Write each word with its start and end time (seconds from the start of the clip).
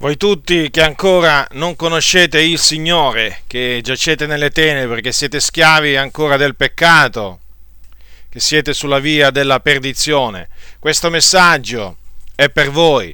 Voi 0.00 0.16
tutti 0.16 0.70
che 0.70 0.80
ancora 0.80 1.44
non 1.54 1.74
conoscete 1.74 2.40
il 2.40 2.60
Signore, 2.60 3.42
che 3.48 3.80
giacete 3.82 4.26
nelle 4.26 4.52
tenebre, 4.52 5.00
che 5.00 5.10
siete 5.10 5.40
schiavi 5.40 5.96
ancora 5.96 6.36
del 6.36 6.54
peccato, 6.54 7.40
che 8.28 8.38
siete 8.38 8.74
sulla 8.74 9.00
via 9.00 9.30
della 9.30 9.58
perdizione, 9.58 10.50
questo 10.78 11.10
messaggio 11.10 11.96
è 12.36 12.48
per 12.48 12.70
voi, 12.70 13.12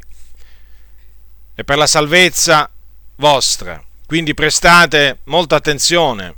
è 1.55 1.65
per 1.65 1.79
la 1.79 1.87
salvezza 1.87 2.71
vostra. 3.17 3.83
Quindi 4.05 4.35
prestate 4.35 5.21
molta 5.25 5.57
attenzione 5.57 6.35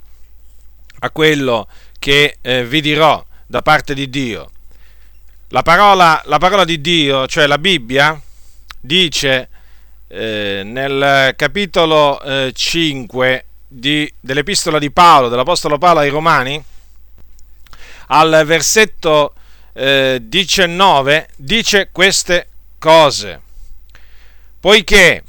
a 1.00 1.10
quello 1.10 1.66
che 1.98 2.36
eh, 2.40 2.64
vi 2.64 2.80
dirò 2.80 3.26
da 3.48 3.62
parte 3.62 3.94
di 3.94 4.08
Dio. 4.08 4.52
La 5.48 5.62
parola, 5.62 6.22
la 6.26 6.38
parola 6.38 6.64
di 6.64 6.80
Dio, 6.80 7.26
cioè 7.26 7.48
la 7.48 7.58
Bibbia, 7.58 8.22
dice 8.78 9.48
eh, 10.08 10.62
nel 10.64 11.34
capitolo 11.36 12.20
eh, 12.22 12.52
5 12.54 13.44
di, 13.68 14.10
dell'epistola 14.20 14.78
di 14.78 14.90
Paolo, 14.90 15.28
dell'Apostolo 15.28 15.78
Paolo 15.78 16.00
ai 16.00 16.08
Romani, 16.08 16.62
al 18.08 18.42
versetto 18.46 19.34
eh, 19.72 20.20
19, 20.22 21.28
dice 21.36 21.88
queste 21.92 22.48
cose. 22.78 23.40
Poiché, 24.60 25.22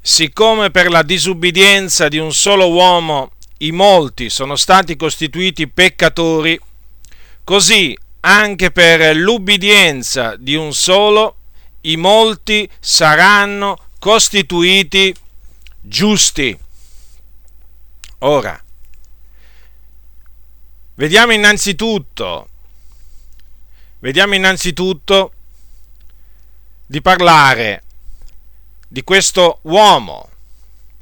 siccome 0.00 0.70
per 0.70 0.88
la 0.88 1.02
disubbidienza 1.02 2.08
di 2.08 2.18
un 2.18 2.32
solo 2.32 2.70
uomo 2.70 3.32
i 3.58 3.72
molti 3.72 4.30
sono 4.30 4.56
stati 4.56 4.96
costituiti 4.96 5.68
peccatori, 5.68 6.58
così 7.44 7.96
anche 8.20 8.70
per 8.70 9.16
l'ubbidienza 9.16 10.36
di 10.36 10.54
un 10.54 10.72
solo 10.72 11.36
i 11.82 11.96
molti 11.96 12.68
saranno 12.78 13.76
costituiti 14.00 15.14
giusti. 15.78 16.58
Ora, 18.20 18.64
vediamo 20.94 21.32
innanzitutto, 21.32 22.48
vediamo 23.98 24.34
innanzitutto 24.34 25.32
di 26.86 27.02
parlare 27.02 27.84
di 28.88 29.04
questo 29.04 29.58
uomo 29.62 30.30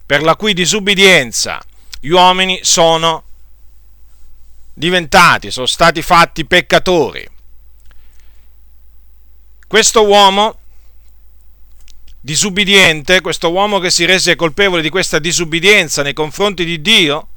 per 0.04 0.22
la 0.22 0.34
cui 0.34 0.52
disubbidienza 0.52 1.62
gli 2.00 2.08
uomini 2.10 2.58
sono 2.64 3.22
diventati, 4.74 5.52
sono 5.52 5.66
stati 5.66 6.02
fatti 6.02 6.44
peccatori. 6.44 7.26
Questo 9.68 10.04
uomo 10.04 10.58
disubbidiente, 12.28 13.22
questo 13.22 13.50
uomo 13.50 13.78
che 13.78 13.88
si 13.88 14.04
rese 14.04 14.36
colpevole 14.36 14.82
di 14.82 14.90
questa 14.90 15.18
disubbidienza 15.18 16.02
nei 16.02 16.12
confronti 16.12 16.62
di 16.62 16.82
Dio, 16.82 17.28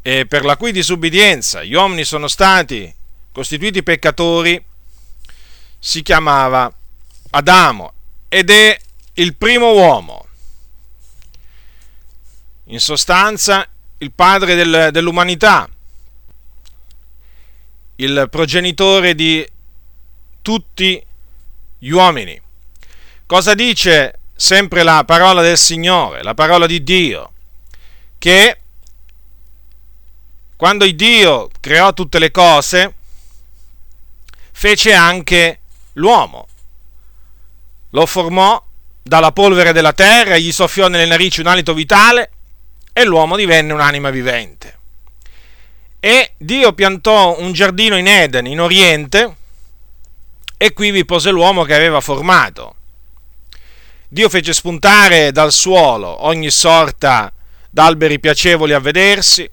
e 0.00 0.24
per 0.24 0.46
la 0.46 0.56
cui 0.56 0.72
disubbidienza 0.72 1.62
gli 1.62 1.74
uomini 1.74 2.04
sono 2.04 2.26
stati 2.26 2.90
costituiti 3.30 3.82
peccatori, 3.82 4.64
si 5.78 6.00
chiamava 6.00 6.74
Adamo 7.32 7.92
ed 8.28 8.48
è 8.48 8.80
il 9.14 9.36
primo 9.36 9.74
uomo. 9.74 10.26
In 12.68 12.80
sostanza, 12.80 13.68
il 13.98 14.12
padre 14.12 14.54
del, 14.54 14.88
dell'umanità, 14.90 15.68
il 17.96 18.26
progenitore 18.30 19.14
di 19.14 19.46
tutti 20.40 21.04
gli 21.78 21.90
uomini. 21.90 22.48
Cosa 23.30 23.54
dice 23.54 24.18
sempre 24.34 24.82
la 24.82 25.04
parola 25.06 25.40
del 25.40 25.56
Signore, 25.56 26.24
la 26.24 26.34
parola 26.34 26.66
di 26.66 26.82
Dio? 26.82 27.32
Che 28.18 28.58
quando 30.56 30.84
Dio 30.90 31.48
creò 31.60 31.92
tutte 31.92 32.18
le 32.18 32.32
cose, 32.32 32.92
fece 34.50 34.92
anche 34.92 35.60
l'uomo. 35.92 36.48
Lo 37.90 38.04
formò 38.04 38.60
dalla 39.00 39.30
polvere 39.30 39.72
della 39.72 39.92
terra, 39.92 40.36
gli 40.36 40.50
soffiò 40.50 40.88
nelle 40.88 41.06
narici 41.06 41.38
un 41.38 41.46
alito 41.46 41.72
vitale 41.72 42.32
e 42.92 43.04
l'uomo 43.04 43.36
divenne 43.36 43.72
un'anima 43.72 44.10
vivente. 44.10 44.78
E 46.00 46.32
Dio 46.36 46.72
piantò 46.72 47.38
un 47.38 47.52
giardino 47.52 47.96
in 47.96 48.08
Eden, 48.08 48.46
in 48.46 48.60
Oriente, 48.60 49.36
e 50.56 50.72
qui 50.72 50.90
vi 50.90 51.04
pose 51.04 51.30
l'uomo 51.30 51.62
che 51.62 51.76
aveva 51.76 52.00
formato. 52.00 52.74
Dio 54.12 54.28
fece 54.28 54.52
spuntare 54.52 55.30
dal 55.30 55.52
suolo 55.52 56.26
ogni 56.26 56.50
sorta 56.50 57.32
d'alberi 57.70 58.18
piacevoli 58.18 58.72
a 58.72 58.80
vedersi, 58.80 59.48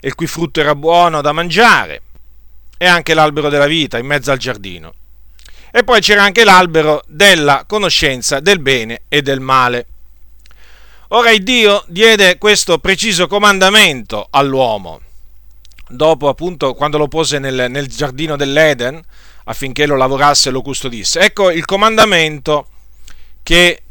il 0.00 0.14
cui 0.14 0.26
frutto 0.26 0.60
era 0.60 0.74
buono 0.74 1.22
da 1.22 1.32
mangiare, 1.32 2.02
e 2.76 2.84
anche 2.84 3.14
l'albero 3.14 3.48
della 3.48 3.64
vita 3.64 3.96
in 3.96 4.04
mezzo 4.04 4.30
al 4.30 4.36
giardino. 4.36 4.92
E 5.70 5.84
poi 5.84 6.02
c'era 6.02 6.22
anche 6.22 6.44
l'albero 6.44 7.02
della 7.06 7.64
conoscenza 7.66 8.40
del 8.40 8.60
bene 8.60 9.04
e 9.08 9.22
del 9.22 9.40
male. 9.40 9.86
Ora 11.08 11.30
il 11.30 11.42
Dio 11.42 11.82
diede 11.86 12.36
questo 12.36 12.76
preciso 12.76 13.26
comandamento 13.26 14.26
all'uomo, 14.28 15.00
dopo 15.88 16.28
appunto 16.28 16.74
quando 16.74 16.98
lo 16.98 17.08
pose 17.08 17.38
nel, 17.38 17.70
nel 17.70 17.86
giardino 17.86 18.36
dell'Eden, 18.36 19.02
affinché 19.44 19.86
lo 19.86 19.96
lavorasse 19.96 20.50
e 20.50 20.52
lo 20.52 20.60
custodisse. 20.60 21.20
Ecco 21.20 21.50
il 21.50 21.64
comandamento 21.64 22.66
che 23.42 23.83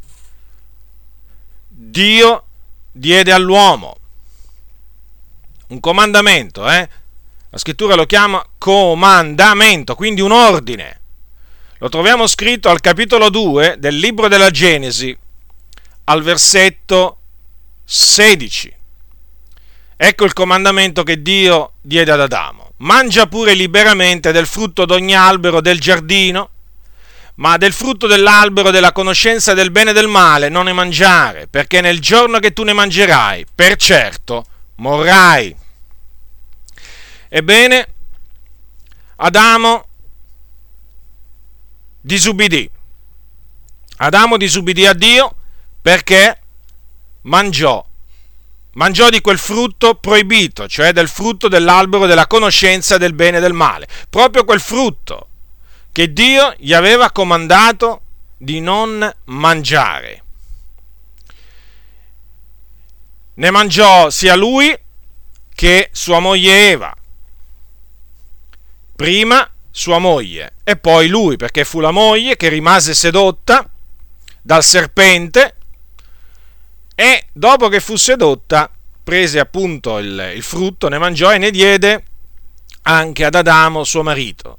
Dio 1.94 2.46
diede 2.92 3.32
all'uomo. 3.32 3.98
Un 5.68 5.80
comandamento, 5.80 6.68
eh? 6.68 6.90
La 7.52 7.58
scrittura 7.60 7.94
lo 7.94 8.08
chiama 8.08 8.44
comandamento, 8.58 9.94
quindi 9.94 10.20
un 10.20 10.32
ordine. 10.32 11.02
Lo 11.78 11.90
troviamo 11.90 12.26
scritto 12.26 12.72
al 12.72 12.80
capitolo 12.80 13.30
2 13.30 13.76
del 13.78 13.96
libro 13.96 14.28
della 14.28 14.50
Genesi, 14.50 15.16
al 16.06 16.24
versetto 16.24 17.20
16. 17.84 18.76
Ecco 19.96 20.26
il 20.26 20.34
comandamento 20.34 21.04
che 21.04 21.22
Dio 21.22 21.74
diede 21.80 22.10
ad 22.10 22.22
Adamo. 22.22 22.72
Mangia 22.78 23.28
pure 23.28 23.54
liberamente 23.54 24.32
del 24.32 24.48
frutto 24.48 24.86
d'ogni 24.86 25.14
albero 25.14 25.62
del 25.62 25.80
giardino, 25.80 26.50
ma 27.36 27.58
del 27.58 27.74
frutto 27.74 28.06
dell'albero 28.06 28.70
della 28.70 28.92
conoscenza 28.92 29.54
del 29.54 29.72
bene 29.72 29.92
e 29.92 29.94
del 29.94 30.08
male 30.08 30.50
non 30.50 30.66
ne 30.66 30.74
mangiare, 30.74 31.48
perché 31.48 31.82
nel 31.82 32.00
giorno 32.00 32.40
che 32.40 32.54
tu 32.54 32.64
ne 32.64 32.74
mangerai, 32.74 33.46
per 33.54 33.76
certo, 33.76 34.46
morrai. 34.76 35.56
Ebbene, 37.30 37.88
Adamo 39.16 39.86
disubbidì. 42.02 42.70
Adamo 43.98 44.38
disubbidì 44.38 44.86
a 44.86 44.94
Dio 44.94 45.36
perché 45.82 46.40
mangiò, 47.22 47.84
mangiò 48.74 49.10
di 49.10 49.22
quel 49.22 49.38
frutto 49.38 49.96
proibito, 49.96 50.68
cioè 50.68 50.92
del 50.92 51.08
frutto 51.08 51.48
dell'albero 51.48 52.06
della 52.06 52.28
conoscenza 52.28 52.98
del 52.98 53.14
bene 53.14 53.38
e 53.38 53.42
del 53.42 53.54
male. 53.54 53.88
Proprio 54.10 54.46
quel 54.46 54.60
frutto 54.60 55.30
che 55.94 56.12
Dio 56.12 56.56
gli 56.58 56.74
aveva 56.74 57.12
comandato 57.12 58.02
di 58.36 58.60
non 58.60 59.10
mangiare. 59.26 60.24
Ne 63.36 63.52
mangiò 63.52 64.10
sia 64.10 64.36
lui 64.36 64.76
che 65.54 65.90
sua 65.92 66.20
moglie 66.20 66.72
Eva. 66.72 66.96
Prima 68.96 69.48
sua 69.70 70.00
moglie 70.00 70.56
e 70.64 70.78
poi 70.78 71.08
lui, 71.08 71.38
perché 71.38 71.64
fu 71.64 71.80
la 71.80 71.92
moglie 71.92 72.38
che 72.38 72.50
rimase 72.50 72.96
sedotta 72.96 73.70
dal 74.42 74.64
serpente 74.64 75.56
e 76.96 77.28
dopo 77.32 77.70
che 77.70 77.80
fu 77.80 77.96
sedotta 77.98 78.72
prese 79.04 79.40
appunto 79.40 80.00
il, 80.00 80.32
il 80.36 80.42
frutto, 80.42 80.90
ne 80.90 80.98
mangiò 80.98 81.32
e 81.32 81.38
ne 81.38 81.52
diede 81.52 82.04
anche 82.82 83.26
ad 83.26 83.36
Adamo 83.36 83.84
suo 83.84 84.02
marito. 84.02 84.58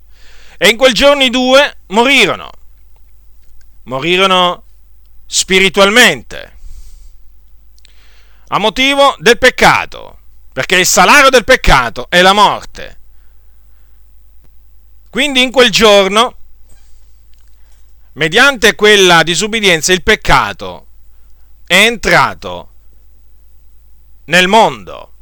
E 0.56 0.68
in 0.68 0.76
quel 0.76 0.92
giorno 0.92 1.22
i 1.22 1.30
due 1.30 1.78
morirono. 1.88 2.50
Morirono 3.84 4.64
spiritualmente. 5.26 6.56
A 8.48 8.58
motivo 8.58 9.16
del 9.18 9.38
peccato. 9.38 10.18
Perché 10.52 10.76
il 10.76 10.86
salario 10.86 11.30
del 11.30 11.44
peccato 11.44 12.06
è 12.08 12.22
la 12.22 12.32
morte. 12.32 12.98
Quindi 15.10 15.42
in 15.42 15.50
quel 15.50 15.70
giorno, 15.70 16.36
mediante 18.12 18.74
quella 18.74 19.22
disubbidienza, 19.22 19.92
il 19.92 20.02
peccato 20.02 20.86
è 21.66 21.74
entrato 21.74 22.70
nel 24.26 24.48
mondo. 24.48 25.12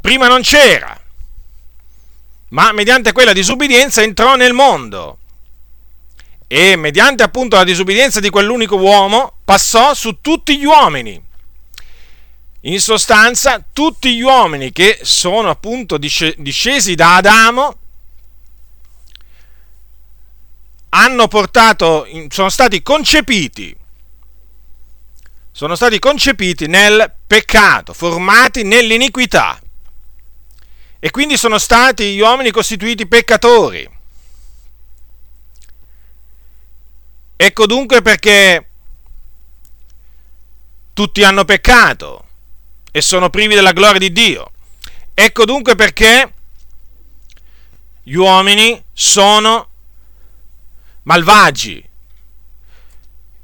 Prima 0.00 0.28
non 0.28 0.42
c'era 0.42 0.98
ma 2.50 2.72
mediante 2.72 3.12
quella 3.12 3.32
disubbidienza 3.32 4.02
entrò 4.02 4.36
nel 4.36 4.52
mondo. 4.52 5.18
e 6.50 6.76
mediante 6.76 7.22
appunto 7.22 7.56
la 7.56 7.64
disubbidienza 7.64 8.20
di 8.20 8.30
quell'unico 8.30 8.76
uomo 8.76 9.34
passò 9.44 9.92
su 9.92 10.22
tutti 10.22 10.58
gli 10.58 10.64
uomini. 10.64 11.22
In 12.62 12.80
sostanza, 12.80 13.62
tutti 13.70 14.16
gli 14.16 14.22
uomini 14.22 14.72
che 14.72 14.98
sono 15.02 15.50
appunto 15.50 15.98
discesi 15.98 16.94
da 16.94 17.16
Adamo 17.16 17.76
hanno 20.88 21.28
portato, 21.28 22.06
sono 22.28 22.48
stati 22.48 22.82
concepiti, 22.82 23.76
sono 25.52 25.74
stati 25.74 25.98
concepiti 25.98 26.66
nel 26.66 27.12
peccato, 27.26 27.92
formati 27.92 28.62
nell'iniquità 28.62 29.60
e 31.00 31.10
quindi 31.10 31.36
sono 31.36 31.58
stati 31.58 32.14
gli 32.14 32.20
uomini 32.20 32.50
costituiti 32.50 33.06
peccatori. 33.06 33.88
Ecco 37.36 37.66
dunque 37.66 38.02
perché 38.02 38.68
tutti 40.92 41.22
hanno 41.22 41.44
peccato 41.44 42.26
e 42.90 43.00
sono 43.00 43.30
privi 43.30 43.54
della 43.54 43.72
gloria 43.72 44.00
di 44.00 44.10
Dio. 44.10 44.50
Ecco 45.14 45.44
dunque 45.44 45.76
perché 45.76 46.32
gli 48.02 48.14
uomini 48.14 48.82
sono 48.92 49.68
malvagi, 51.04 51.88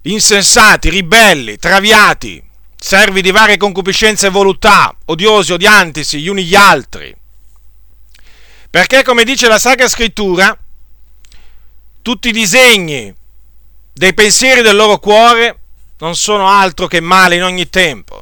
insensati, 0.02 0.88
ribelli, 0.88 1.56
traviati, 1.56 2.42
servi 2.76 3.22
di 3.22 3.30
varie 3.30 3.56
concupiscenze 3.56 4.26
e 4.26 4.30
voluttà, 4.30 4.94
odiosi, 5.04 5.52
odiantisi 5.52 6.20
gli 6.20 6.28
uni 6.28 6.44
gli 6.44 6.56
altri. 6.56 7.14
Perché, 8.74 9.04
come 9.04 9.22
dice 9.22 9.46
la 9.46 9.60
Sacra 9.60 9.86
Scrittura, 9.86 10.58
tutti 12.02 12.30
i 12.30 12.32
disegni 12.32 13.14
dei 13.92 14.12
pensieri 14.14 14.62
del 14.62 14.74
loro 14.74 14.98
cuore 14.98 15.60
non 15.98 16.16
sono 16.16 16.48
altro 16.48 16.88
che 16.88 16.98
male 16.98 17.36
in 17.36 17.44
ogni 17.44 17.70
tempo. 17.70 18.20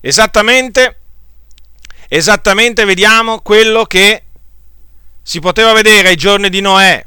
Esattamente, 0.00 1.00
esattamente 2.08 2.86
vediamo 2.86 3.40
quello 3.42 3.84
che 3.84 4.22
si 5.20 5.38
poteva 5.38 5.74
vedere 5.74 6.08
ai 6.08 6.16
giorni 6.16 6.48
di 6.48 6.62
Noè, 6.62 7.04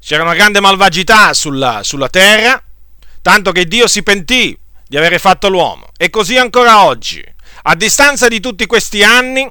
c'era 0.00 0.24
una 0.24 0.34
grande 0.34 0.58
malvagità 0.58 1.32
sulla, 1.32 1.84
sulla 1.84 2.08
terra, 2.08 2.60
tanto 3.22 3.52
che 3.52 3.66
Dio 3.66 3.86
si 3.86 4.02
pentì 4.02 4.58
di 4.88 4.96
avere 4.96 5.20
fatto 5.20 5.48
l'uomo. 5.48 5.90
E 5.96 6.10
così 6.10 6.36
ancora 6.36 6.82
oggi, 6.82 7.24
a 7.62 7.76
distanza 7.76 8.26
di 8.26 8.40
tutti 8.40 8.66
questi 8.66 9.04
anni, 9.04 9.48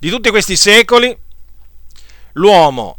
di 0.00 0.08
tutti 0.08 0.30
questi 0.30 0.56
secoli, 0.56 1.14
l'uomo, 2.32 2.98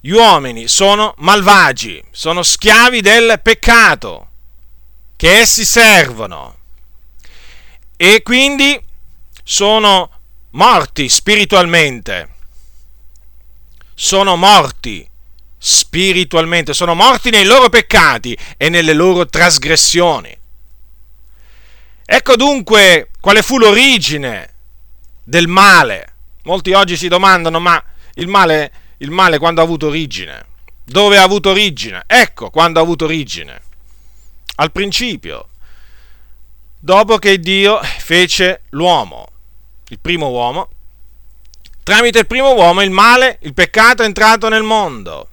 gli 0.00 0.10
uomini 0.10 0.68
sono 0.68 1.12
malvagi, 1.18 2.02
sono 2.10 2.42
schiavi 2.42 3.02
del 3.02 3.40
peccato 3.42 4.30
che 5.16 5.40
essi 5.40 5.66
servono 5.66 6.56
e 7.96 8.22
quindi 8.22 8.82
sono 9.42 10.10
morti 10.52 11.10
spiritualmente, 11.10 12.34
sono 13.94 14.36
morti 14.36 15.06
spiritualmente, 15.58 16.72
sono 16.72 16.94
morti 16.94 17.28
nei 17.28 17.44
loro 17.44 17.68
peccati 17.68 18.36
e 18.56 18.70
nelle 18.70 18.94
loro 18.94 19.26
trasgressioni. 19.26 20.34
Ecco 22.06 22.36
dunque 22.36 23.10
quale 23.20 23.42
fu 23.42 23.58
l'origine 23.58 24.52
del 25.22 25.48
male. 25.48 26.13
Molti 26.44 26.72
oggi 26.72 26.96
si 26.96 27.08
domandano, 27.08 27.58
ma 27.58 27.82
il 28.14 28.28
male, 28.28 28.72
il 28.98 29.10
male 29.10 29.38
quando 29.38 29.60
ha 29.60 29.64
avuto 29.64 29.86
origine? 29.86 30.46
Dove 30.84 31.16
ha 31.16 31.22
avuto 31.22 31.50
origine? 31.50 32.04
Ecco 32.06 32.50
quando 32.50 32.78
ha 32.78 32.82
avuto 32.82 33.06
origine. 33.06 33.62
Al 34.56 34.70
principio, 34.70 35.48
dopo 36.78 37.16
che 37.18 37.38
Dio 37.40 37.80
fece 37.82 38.62
l'uomo, 38.70 39.26
il 39.88 39.98
primo 39.98 40.28
uomo, 40.28 40.68
tramite 41.82 42.20
il 42.20 42.26
primo 42.26 42.52
uomo 42.52 42.82
il 42.82 42.90
male, 42.90 43.38
il 43.42 43.54
peccato 43.54 44.02
è 44.02 44.06
entrato 44.06 44.48
nel 44.50 44.62
mondo. 44.62 45.28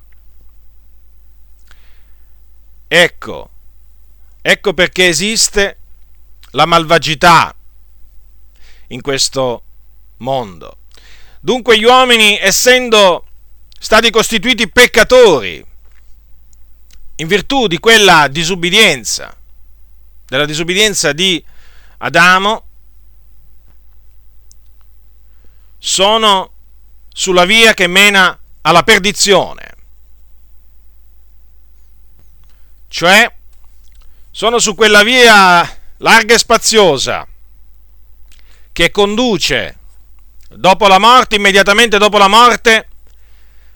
Ecco, 2.87 3.49
ecco 4.41 4.73
perché 4.73 5.07
esiste 5.07 5.77
la 6.51 6.65
malvagità 6.65 7.53
in 8.87 9.01
questo 9.01 9.63
mondo. 10.17 10.77
Dunque 11.41 11.77
gli 11.77 11.83
uomini, 11.83 12.37
essendo 12.39 13.25
stati 13.77 14.09
costituiti 14.09 14.69
peccatori, 14.69 15.65
in 17.15 17.27
virtù 17.27 17.67
di 17.67 17.77
quella 17.79 18.29
disubbidienza, 18.29 19.35
della 20.25 20.45
disubbidienza 20.45 21.11
di 21.11 21.43
Adamo, 21.97 22.65
sono 25.77 26.51
sulla 27.11 27.43
via 27.43 27.73
che 27.73 27.87
mena 27.87 28.39
alla 28.61 28.83
perdizione. 28.83 29.71
cioè 32.91 33.33
sono 34.31 34.59
su 34.59 34.75
quella 34.75 35.01
via 35.01 35.79
larga 35.97 36.33
e 36.33 36.37
spaziosa 36.37 37.25
che 38.73 38.91
conduce 38.91 39.77
dopo 40.55 40.87
la 40.87 40.99
morte, 40.99 41.35
immediatamente 41.35 41.97
dopo 41.97 42.17
la 42.17 42.27
morte, 42.27 42.87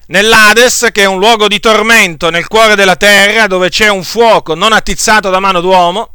nell'Ades, 0.07 0.89
che 0.91 1.03
è 1.03 1.05
un 1.05 1.19
luogo 1.19 1.47
di 1.47 1.59
tormento 1.59 2.29
nel 2.29 2.47
cuore 2.47 2.75
della 2.75 2.95
terra, 2.95 3.47
dove 3.47 3.69
c'è 3.69 3.87
un 3.87 4.03
fuoco 4.03 4.53
non 4.53 4.73
attizzato 4.73 5.29
da 5.29 5.39
mano 5.39 5.61
d'uomo, 5.61 6.09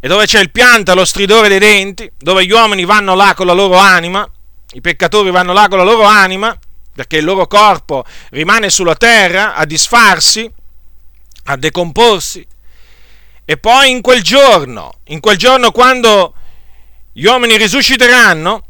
e 0.00 0.08
dove 0.08 0.26
c'è 0.26 0.40
il 0.40 0.50
pianto 0.50 0.94
lo 0.94 1.04
stridore 1.04 1.48
dei 1.48 1.58
denti, 1.58 2.10
dove 2.18 2.44
gli 2.44 2.52
uomini 2.52 2.84
vanno 2.84 3.14
là 3.14 3.34
con 3.34 3.46
la 3.46 3.52
loro 3.52 3.76
anima, 3.76 4.28
i 4.72 4.80
peccatori 4.80 5.30
vanno 5.30 5.52
là 5.52 5.68
con 5.68 5.78
la 5.78 5.84
loro 5.84 6.02
anima, 6.02 6.56
perché 6.94 7.16
il 7.16 7.24
loro 7.24 7.46
corpo 7.46 8.04
rimane 8.30 8.70
sulla 8.70 8.94
terra 8.94 9.54
a 9.54 9.64
disfarsi, 9.64 10.50
a 11.44 11.56
decomporsi. 11.56 12.46
E 13.46 13.56
poi 13.56 13.90
in 13.90 14.00
quel 14.00 14.22
giorno, 14.22 14.92
in 15.04 15.20
quel 15.20 15.36
giorno 15.36 15.70
quando 15.70 16.34
gli 17.12 17.24
uomini 17.24 17.56
risusciteranno, 17.56 18.62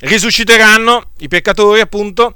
risusciteranno 0.00 1.10
i 1.18 1.28
peccatori 1.28 1.80
appunto, 1.80 2.34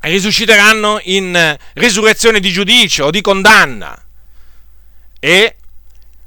risusciteranno 0.00 1.00
in 1.04 1.56
risurrezione 1.74 2.40
di 2.40 2.50
giudizio 2.50 3.06
o 3.06 3.10
di 3.10 3.20
condanna. 3.20 4.00
E 5.18 5.56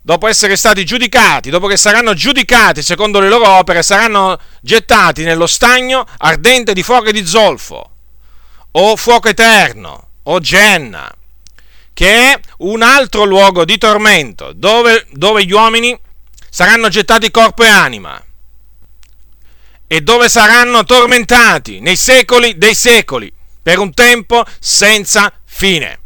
dopo 0.01 0.27
essere 0.27 0.55
stati 0.55 0.85
giudicati, 0.85 1.49
dopo 1.49 1.67
che 1.67 1.77
saranno 1.77 2.13
giudicati 2.13 2.81
secondo 2.81 3.19
le 3.19 3.29
loro 3.29 3.47
opere, 3.47 3.83
saranno 3.83 4.39
gettati 4.61 5.23
nello 5.23 5.47
stagno 5.47 6.05
ardente 6.17 6.73
di 6.73 6.83
fuoco 6.83 7.09
e 7.09 7.13
di 7.13 7.25
zolfo, 7.25 7.91
o 8.71 8.95
fuoco 8.95 9.29
eterno, 9.29 10.07
o 10.23 10.39
genna 10.39 11.13
che 11.93 12.31
è 12.31 12.39
un 12.59 12.81
altro 12.81 13.25
luogo 13.25 13.65
di 13.65 13.77
tormento, 13.77 14.53
dove, 14.53 15.05
dove 15.11 15.43
gli 15.43 15.51
uomini 15.51 15.99
saranno 16.49 16.87
gettati 16.87 17.29
corpo 17.29 17.63
e 17.63 17.67
anima 17.67 18.23
e 19.91 20.01
dove 20.01 20.29
saranno 20.29 20.85
tormentati 20.85 21.79
nei 21.79 21.97
secoli 21.97 22.57
dei 22.57 22.75
secoli, 22.75 23.33
per 23.61 23.79
un 23.79 23.93
tempo 23.93 24.45
senza 24.59 25.33
fine. 25.43 25.99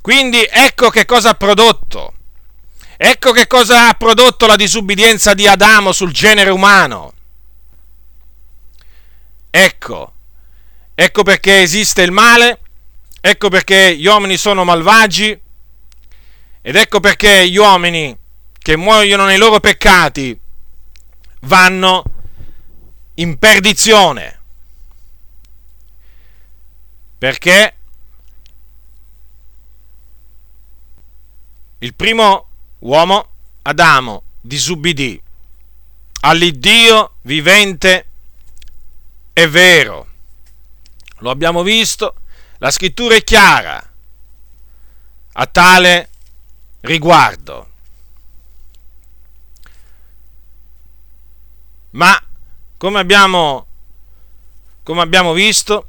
Quindi 0.00 0.46
ecco 0.48 0.90
che 0.90 1.04
cosa 1.04 1.30
ha 1.30 1.34
prodotto. 1.34 2.14
Ecco 2.96 3.32
che 3.32 3.48
cosa 3.48 3.88
ha 3.88 3.94
prodotto 3.94 4.46
la 4.46 4.56
disubbidienza 4.56 5.34
di 5.34 5.48
Adamo 5.48 5.90
sul 5.90 6.12
genere 6.12 6.50
umano. 6.50 7.12
Ecco, 9.50 10.12
ecco 10.94 11.22
perché 11.22 11.62
esiste 11.62 12.02
il 12.02 12.12
male 12.12 12.60
Ecco 13.24 13.50
perché 13.50 13.96
gli 13.96 14.06
uomini 14.06 14.36
sono 14.36 14.64
malvagi 14.64 15.38
ed 16.60 16.74
ecco 16.74 16.98
perché 16.98 17.48
gli 17.48 17.56
uomini 17.56 18.18
che 18.58 18.76
muoiono 18.76 19.26
nei 19.26 19.38
loro 19.38 19.60
peccati 19.60 20.36
vanno 21.42 22.02
in 23.14 23.38
perdizione. 23.38 24.40
Perché 27.18 27.76
il 31.78 31.94
primo 31.94 32.48
uomo, 32.80 33.28
Adamo, 33.62 34.22
disubbidì 34.40 35.20
all'Iddio 36.20 37.14
vivente 37.22 38.06
e 39.32 39.48
vero. 39.48 40.08
Lo 41.18 41.30
abbiamo 41.30 41.62
visto 41.62 42.16
la 42.62 42.70
scrittura 42.70 43.16
è 43.16 43.24
chiara 43.24 43.92
a 45.32 45.46
tale 45.46 46.10
riguardo. 46.82 47.70
Ma 51.90 52.16
come 52.82 52.98
abbiamo, 52.98 53.66
come 54.82 55.02
abbiamo 55.02 55.32
visto, 55.34 55.86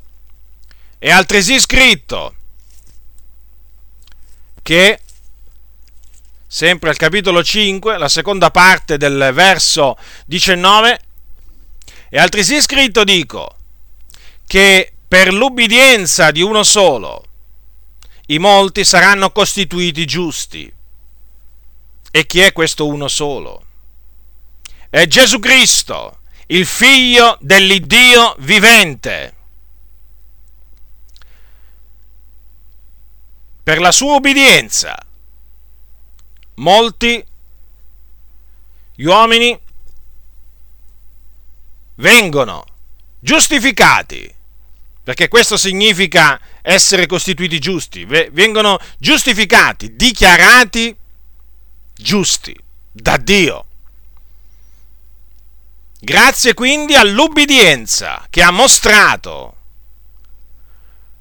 è 1.00 1.10
altresì 1.10 1.60
scritto 1.60 2.36
che, 4.62 5.02
sempre 6.46 6.92
al 6.92 6.96
capitolo 6.96 7.44
5, 7.44 7.98
la 7.98 8.08
seconda 8.08 8.52
parte 8.52 8.98
del 8.98 9.32
verso 9.34 9.98
19, 10.28 11.00
è 12.10 12.20
altresì 12.20 12.62
scritto, 12.62 13.04
dico, 13.04 13.56
che 14.46 14.94
per 15.08 15.34
l'ubbidienza 15.34 16.30
di 16.30 16.44
uno 16.44 16.62
solo 16.62 17.26
i 18.28 18.38
molti 18.38 18.84
saranno 18.84 19.32
costituiti 19.32 20.06
giusti. 20.06 20.72
E 22.12 22.26
chi 22.28 22.40
è 22.42 22.52
questo 22.52 22.86
uno 22.86 23.08
solo? 23.08 23.66
È 24.92 25.08
Gesù 25.08 25.40
Cristo, 25.40 26.20
il 26.54 26.68
figlio 26.68 27.38
dell'Iddio 27.42 28.36
vivente. 28.40 29.36
Per 33.64 33.80
la 33.80 33.92
sua 33.92 34.16
ubbidienza, 34.16 34.96
molti 36.56 37.26
gli 38.96 39.04
uomini 39.06 39.60
vengono 41.96 42.66
giustificati, 43.20 44.32
perché 45.02 45.30
questo 45.30 45.58
significa 45.58 46.40
essere 46.62 47.08
costituiti 47.08 47.58
giusti, 47.58 48.06
vengono 48.06 48.80
giustificati, 49.00 49.96
dichiarati 49.96 50.96
giusti 51.96 52.56
da 52.92 53.18
Dio. 53.18 53.66
Grazie 56.04 56.54
quindi 56.54 56.96
all'ubbidienza 56.96 58.28
che 58.30 58.44
ha 58.44 58.52
mostrato 58.52 59.56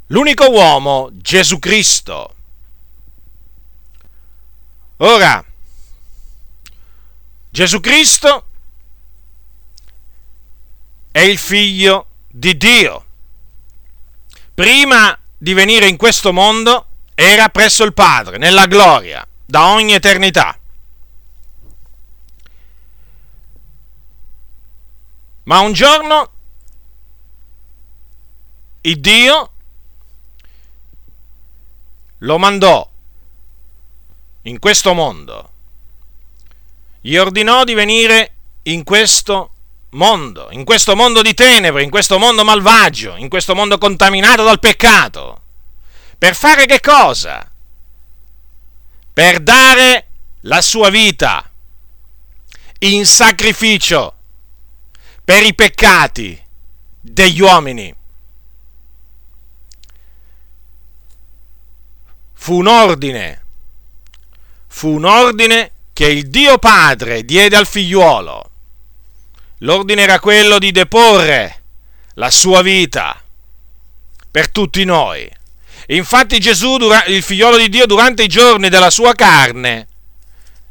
l'unico 0.06 0.50
uomo, 0.50 1.08
Gesù 1.12 1.60
Cristo. 1.60 2.34
Ora, 4.96 5.44
Gesù 7.48 7.78
Cristo 7.78 8.46
è 11.12 11.20
il 11.20 11.38
figlio 11.38 12.06
di 12.28 12.56
Dio. 12.56 13.04
Prima 14.52 15.16
di 15.38 15.54
venire 15.54 15.86
in 15.86 15.96
questo 15.96 16.32
mondo 16.32 16.88
era 17.14 17.50
presso 17.50 17.84
il 17.84 17.94
Padre, 17.94 18.36
nella 18.36 18.66
gloria, 18.66 19.24
da 19.46 19.68
ogni 19.68 19.92
eternità. 19.92 20.58
Ma 25.44 25.58
un 25.58 25.72
giorno 25.72 26.30
il 28.82 29.00
Dio 29.00 29.50
lo 32.18 32.38
mandò 32.38 32.88
in 34.42 34.58
questo 34.58 34.92
mondo, 34.92 35.50
gli 37.00 37.16
ordinò 37.16 37.64
di 37.64 37.74
venire 37.74 38.34
in 38.62 38.84
questo 38.84 39.50
mondo, 39.90 40.48
in 40.50 40.64
questo 40.64 40.94
mondo 40.96 41.22
di 41.22 41.34
tenebre, 41.34 41.82
in 41.82 41.90
questo 41.90 42.18
mondo 42.18 42.44
malvagio, 42.44 43.16
in 43.16 43.28
questo 43.28 43.54
mondo 43.54 43.78
contaminato 43.78 44.44
dal 44.44 44.60
peccato. 44.60 45.40
Per 46.18 46.34
fare 46.34 46.66
che 46.66 46.80
cosa? 46.80 47.48
Per 49.12 49.40
dare 49.40 50.06
la 50.42 50.60
sua 50.60 50.88
vita 50.90 51.48
in 52.80 53.06
sacrificio 53.06 54.14
per 55.24 55.42
i 55.44 55.54
peccati 55.54 56.40
degli 57.00 57.40
uomini. 57.40 57.94
Fu 62.34 62.58
un 62.58 62.66
ordine, 62.66 63.44
fu 64.66 64.88
un 64.88 65.04
ordine 65.04 65.70
che 65.92 66.06
il 66.06 66.28
Dio 66.28 66.58
Padre 66.58 67.24
diede 67.24 67.56
al 67.56 67.66
figliuolo. 67.66 68.50
L'ordine 69.58 70.02
era 70.02 70.18
quello 70.18 70.58
di 70.58 70.72
deporre 70.72 71.62
la 72.14 72.30
sua 72.30 72.62
vita 72.62 73.22
per 74.30 74.50
tutti 74.50 74.82
noi. 74.84 75.30
Infatti 75.88 76.40
Gesù, 76.40 76.78
il 77.06 77.22
figliolo 77.22 77.56
di 77.58 77.68
Dio, 77.68 77.86
durante 77.86 78.24
i 78.24 78.28
giorni 78.28 78.68
della 78.68 78.90
sua 78.90 79.14
carne, 79.14 79.86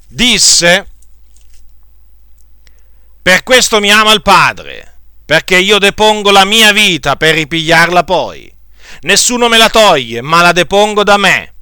disse 0.08 0.90
per 3.22 3.44
questo 3.44 3.80
mi 3.80 3.92
ama 3.92 4.13
il 4.13 4.22
Padre, 4.24 4.98
perché 5.25 5.58
io 5.58 5.78
depongo 5.78 6.32
la 6.32 6.44
mia 6.44 6.72
vita 6.72 7.16
per 7.16 7.36
ripigliarla 7.36 8.04
poi. 8.04 8.51
Nessuno 9.01 9.48
me 9.48 9.58
la 9.58 9.70
toglie, 9.70 10.22
ma 10.22 10.42
la 10.42 10.51
depongo 10.51 11.04
da 11.04 11.18
me. 11.18 11.54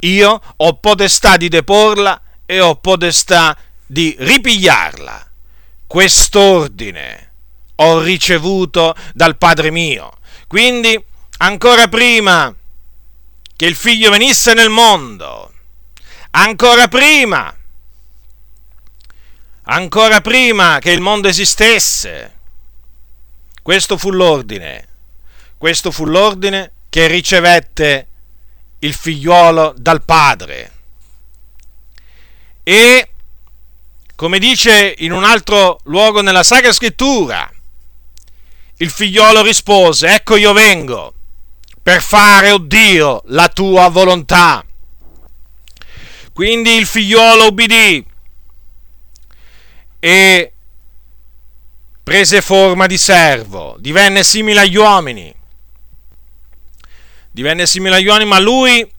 Io 0.00 0.40
ho 0.56 0.74
potestà 0.74 1.36
di 1.36 1.48
deporla 1.48 2.20
e 2.44 2.60
ho 2.60 2.74
potestà 2.76 3.56
di 3.86 4.16
ripigliarla. 4.18 5.30
Quest'ordine 5.86 7.32
ho 7.76 8.00
ricevuto 8.00 8.94
dal 9.14 9.36
Padre 9.36 9.70
mio. 9.70 10.18
Quindi, 10.48 11.00
ancora 11.38 11.86
prima 11.88 12.52
che 13.54 13.66
il 13.66 13.76
figlio 13.76 14.10
venisse 14.10 14.52
nel 14.54 14.70
mondo, 14.70 15.52
ancora 16.32 16.88
prima 16.88 17.54
ancora 19.64 20.20
prima 20.20 20.78
che 20.78 20.90
il 20.90 21.00
mondo 21.00 21.28
esistesse. 21.28 22.38
Questo 23.62 23.96
fu 23.96 24.10
l'ordine, 24.10 24.88
questo 25.56 25.90
fu 25.90 26.04
l'ordine 26.04 26.72
che 26.88 27.06
ricevette 27.06 28.08
il 28.80 28.92
figliuolo 28.94 29.74
dal 29.76 30.02
padre. 30.02 30.72
E, 32.64 33.10
come 34.16 34.38
dice 34.38 34.94
in 34.98 35.12
un 35.12 35.24
altro 35.24 35.78
luogo 35.84 36.20
nella 36.20 36.42
Sacra 36.42 36.72
Scrittura, 36.72 37.50
il 38.78 38.90
figliolo 38.90 39.42
rispose, 39.42 40.08
ecco 40.08 40.36
io 40.36 40.52
vengo 40.52 41.14
per 41.82 42.02
fare, 42.02 42.50
oh 42.50 42.58
Dio, 42.58 43.22
la 43.26 43.48
tua 43.48 43.88
volontà. 43.88 44.64
Quindi 46.32 46.76
il 46.76 46.86
figliolo 46.86 47.46
ubbidì 47.46 48.04
e 50.04 50.52
prese 52.02 52.40
forma 52.40 52.88
di 52.88 52.98
servo, 52.98 53.76
divenne 53.78 54.24
simile 54.24 54.62
agli 54.62 54.74
uomini. 54.74 55.32
Divenne 57.30 57.66
simile 57.66 57.94
agli 57.96 58.08
uomini, 58.08 58.28
ma 58.28 58.40
lui, 58.40 58.92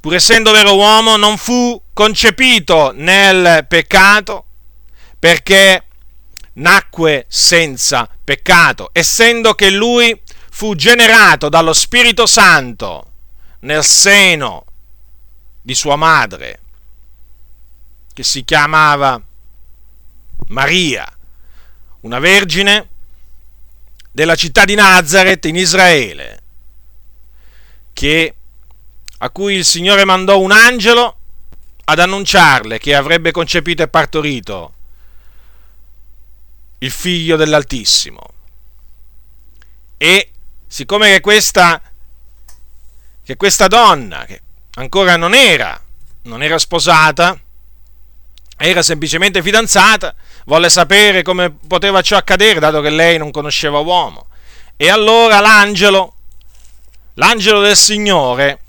pur 0.00 0.14
essendo 0.16 0.50
vero 0.50 0.74
uomo, 0.74 1.16
non 1.16 1.36
fu 1.38 1.80
concepito 1.92 2.90
nel 2.92 3.66
peccato 3.68 4.46
perché 5.16 5.84
nacque 6.54 7.26
senza 7.28 8.08
peccato, 8.24 8.90
essendo 8.92 9.54
che 9.54 9.70
lui 9.70 10.20
fu 10.50 10.74
generato 10.74 11.48
dallo 11.48 11.72
Spirito 11.72 12.26
Santo 12.26 13.12
nel 13.60 13.84
seno 13.84 14.64
di 15.62 15.74
sua 15.76 15.94
madre, 15.94 16.60
che 18.12 18.24
si 18.24 18.44
chiamava 18.44 19.22
Maria, 20.48 21.06
una 22.00 22.18
vergine 22.18 22.88
della 24.12 24.34
città 24.34 24.64
di 24.64 24.74
Nazareth 24.74 25.44
in 25.46 25.56
Israele, 25.56 26.40
che, 27.92 28.34
a 29.18 29.30
cui 29.30 29.54
il 29.54 29.64
Signore 29.64 30.04
mandò 30.04 30.38
un 30.38 30.52
angelo 30.52 31.18
ad 31.84 31.98
annunciarle 31.98 32.78
che 32.78 32.94
avrebbe 32.94 33.30
concepito 33.30 33.82
e 33.82 33.88
partorito 33.88 34.74
il 36.78 36.90
figlio 36.90 37.36
dell'Altissimo. 37.36 38.20
E 39.96 40.30
siccome 40.66 41.12
che 41.12 41.20
questa, 41.20 41.80
che 43.22 43.36
questa 43.36 43.66
donna, 43.66 44.24
che 44.24 44.42
ancora 44.74 45.16
non 45.16 45.34
era, 45.34 45.80
non 46.22 46.42
era 46.42 46.58
sposata, 46.58 47.38
era 48.58 48.82
semplicemente 48.82 49.42
fidanzata, 49.42 50.14
volle 50.46 50.70
sapere 50.70 51.22
come 51.22 51.50
poteva 51.50 52.00
ciò 52.02 52.16
accadere, 52.16 52.60
dato 52.60 52.80
che 52.80 52.90
lei 52.90 53.18
non 53.18 53.30
conosceva 53.30 53.78
uomo. 53.78 54.26
E 54.76 54.88
allora 54.88 55.40
l'angelo, 55.40 56.14
l'angelo 57.14 57.60
del 57.60 57.76
Signore, 57.76 58.60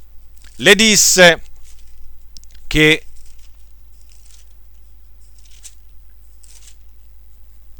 le 0.57 0.75
disse 0.75 1.41
che 2.67 3.05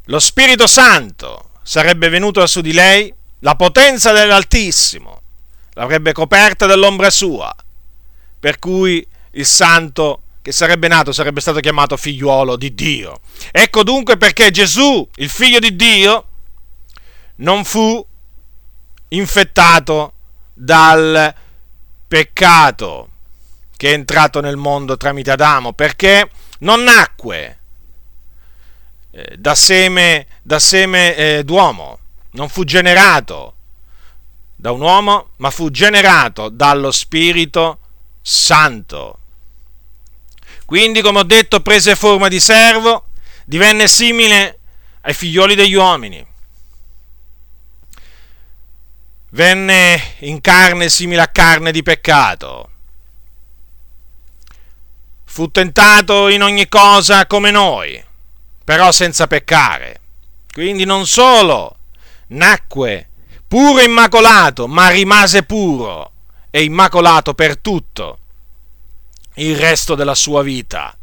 lo 0.06 0.20
Spirito 0.20 0.68
Santo 0.68 1.50
sarebbe 1.64 2.10
venuto 2.10 2.46
su 2.48 2.62
di 2.62 2.74
lei, 2.74 3.14
la 3.40 3.56
potenza 3.56 4.12
dell'Altissimo 4.12 5.22
l'avrebbe 5.74 6.12
coperta 6.12 6.66
dell'ombra 6.66 7.10
sua, 7.10 7.54
per 8.40 8.58
cui 8.58 9.06
il 9.32 9.46
Santo 9.46 10.22
che 10.48 10.54
sarebbe 10.54 10.88
nato 10.88 11.12
sarebbe 11.12 11.42
stato 11.42 11.60
chiamato 11.60 11.98
figliuolo 11.98 12.56
di 12.56 12.74
Dio. 12.74 13.20
Ecco 13.52 13.84
dunque 13.84 14.16
perché 14.16 14.50
Gesù, 14.50 15.06
il 15.16 15.28
figlio 15.28 15.60
di 15.60 15.76
Dio, 15.76 16.26
non 17.38 17.66
fu 17.66 18.06
infettato 19.10 20.14
dal 20.54 21.36
peccato, 22.08 23.10
che 23.76 23.90
è 23.90 23.94
entrato 23.94 24.40
nel 24.40 24.56
mondo 24.56 24.96
tramite 24.96 25.32
Adamo, 25.32 25.74
perché 25.74 26.30
non 26.60 26.82
nacque 26.82 27.60
eh, 29.12 29.36
da 29.38 29.54
seme, 29.54 30.28
da 30.44 30.60
seme 30.60 31.16
eh, 31.18 31.44
d'uomo, 31.44 32.00
non 32.32 32.48
fu 32.48 32.64
generato 32.64 33.56
da 34.56 34.72
un 34.72 34.80
uomo, 34.80 35.32
ma 35.40 35.50
fu 35.50 35.70
generato 35.72 36.48
dallo 36.48 36.92
Spirito 36.92 37.80
Santo. 38.22 39.20
Quindi, 40.68 41.02
come 41.02 41.20
ho 41.20 41.24
detto, 41.24 41.62
prese 41.62 41.96
forma 41.96 42.28
di 42.28 42.42
servo, 42.42 43.06
divenne 43.46 43.88
simile 43.88 44.60
ai 45.00 45.14
figlioli 45.14 45.56
degli 45.56 45.76
uomini. 45.76 46.28
Venne 49.30 50.16
in 50.20 50.42
carne 50.42 50.90
simile 50.90 51.22
a 51.22 51.30
carne 51.30 51.72
di 51.72 51.82
peccato. 51.84 52.70
Fu 55.24 55.50
tentato 55.52 56.28
in 56.28 56.44
ogni 56.44 56.68
cosa 56.68 57.26
come 57.28 57.50
noi, 57.50 58.04
però 58.66 58.92
senza 58.92 59.26
peccare. 59.26 60.02
Quindi 60.52 60.84
non 60.84 61.08
solo 61.08 61.78
nacque 62.28 63.08
puro 63.48 63.80
e 63.80 63.86
immacolato, 63.86 64.68
ma 64.68 64.90
rimase 64.90 65.44
puro 65.44 66.12
e 66.50 66.66
immacolato 66.66 67.34
per 67.34 67.58
tutto 67.58 68.20
il 69.38 69.56
resto 69.56 69.96
della 69.96 70.16
sua 70.16 70.44
vita. 70.44 70.96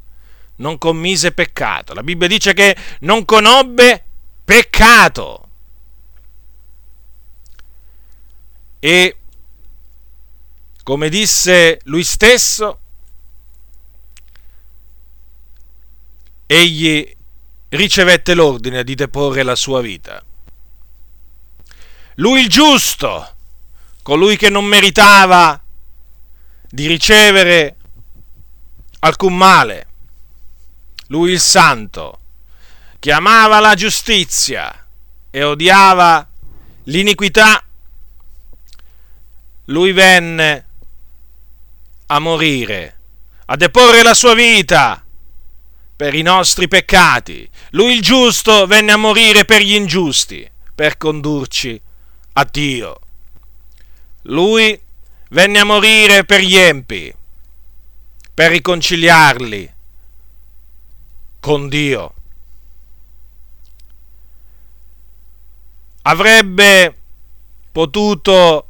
Non 0.57 0.79
commise 0.79 1.33
peccato. 1.33 1.95
La 1.95 2.03
Bibbia 2.03 2.29
dice 2.29 2.55
che 2.55 2.77
non 3.01 3.25
conobbe 3.25 4.05
peccato. 4.45 5.49
E 8.79 9.17
come 10.83 11.09
disse 11.09 11.81
lui 11.85 12.05
stesso, 12.05 12.81
egli 16.47 17.17
ricevette 17.71 18.35
l'ordine 18.35 18.85
di 18.85 18.95
deporre 18.95 19.43
la 19.43 19.57
sua 19.57 19.81
vita. 19.81 20.23
Lui 22.17 22.43
il 22.43 22.49
giusto, 22.49 23.35
colui 24.03 24.37
che 24.37 24.51
non 24.51 24.67
meritava 24.67 25.61
di 26.69 26.87
ricevere 26.87 27.77
alcun 29.05 29.37
male, 29.37 29.87
lui 31.09 31.33
il 31.33 31.41
santo, 31.41 32.21
che 32.99 33.13
amava 33.13 33.61
la 33.61 33.75
giustizia 33.75 34.87
e 35.31 35.43
odiava 35.43 36.27
l'iniquità, 36.85 37.63
lui 39.67 39.93
venne 39.93 40.67
a 42.07 42.19
morire, 42.19 42.99
a 43.47 43.57
deporre 43.57 44.03
la 44.03 44.15
sua 44.15 44.35
vita 44.35 45.05
per 45.97 46.15
i 46.15 46.23
nostri 46.23 46.67
peccati. 46.67 47.49
Lui 47.71 47.95
il 47.95 48.01
giusto 48.01 48.67
venne 48.67 48.93
a 48.93 48.97
morire 48.97 49.45
per 49.45 49.61
gli 49.61 49.75
ingiusti, 49.75 50.51
per 50.75 50.97
condurci 50.97 51.79
a 52.33 52.49
Dio. 52.51 53.01
Lui 54.23 54.81
venne 55.29 55.59
a 55.59 55.65
morire 55.65 56.25
per 56.25 56.41
gli 56.41 56.57
empi, 56.57 57.15
per 58.35 58.51
riconciliarli 58.51 59.73
con 61.39 61.69
Dio. 61.69 62.15
Avrebbe 66.03 66.99
potuto 67.71 68.67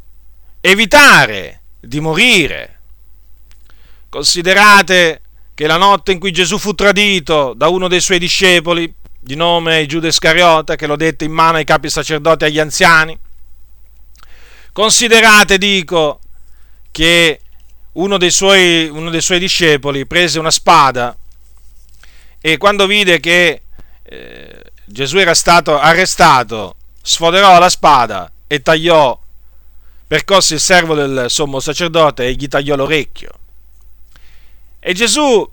evitare 0.61 1.62
di 1.80 2.00
morire. 2.00 2.80
Considerate 4.09 5.23
che 5.54 5.66
la 5.66 5.76
notte 5.76 6.12
in 6.12 6.18
cui 6.18 6.30
Gesù 6.30 6.59
fu 6.59 6.75
tradito 6.75 7.54
da 7.54 7.68
uno 7.68 7.88
dei 7.88 8.00
suoi 8.00 8.18
discepoli, 8.18 8.92
di 9.18 9.35
nome 9.35 9.87
Giuda 9.87 10.09
Iscariota, 10.09 10.77
che 10.77 10.87
lo 10.87 10.96
dette 10.96 11.24
in 11.24 11.33
mano 11.33 11.57
ai 11.57 11.64
capi 11.64 11.88
sacerdoti 11.88 12.44
e 12.44 12.46
agli 12.48 12.59
anziani, 12.59 13.18
considerate, 14.72 15.57
dico, 15.57 16.20
che 16.90 17.40
uno 17.94 18.18
dei, 18.18 18.30
suoi, 18.30 18.88
uno 18.88 19.11
dei 19.11 19.20
suoi 19.20 19.38
discepoli 19.38 20.07
prese 20.07 20.38
una 20.38 20.50
spada 20.50 21.16
e 22.40 22.57
quando 22.57 22.87
vide 22.87 23.20
che 23.20 23.62
eh, 24.02 24.62
Gesù 24.85 25.16
era 25.16 25.35
stato 25.35 25.78
arrestato, 25.78 26.76
sfoderò 27.00 27.59
la 27.59 27.70
spada 27.70 28.30
e 28.46 28.61
tagliò, 28.61 29.18
percosse 30.07 30.54
il 30.54 30.61
servo 30.61 30.94
del 30.94 31.30
sommo 31.30 31.59
sacerdote 31.59 32.26
e 32.26 32.35
gli 32.35 32.46
tagliò 32.46 32.76
l'orecchio. 32.76 33.30
E 34.78 34.92
Gesù 34.92 35.50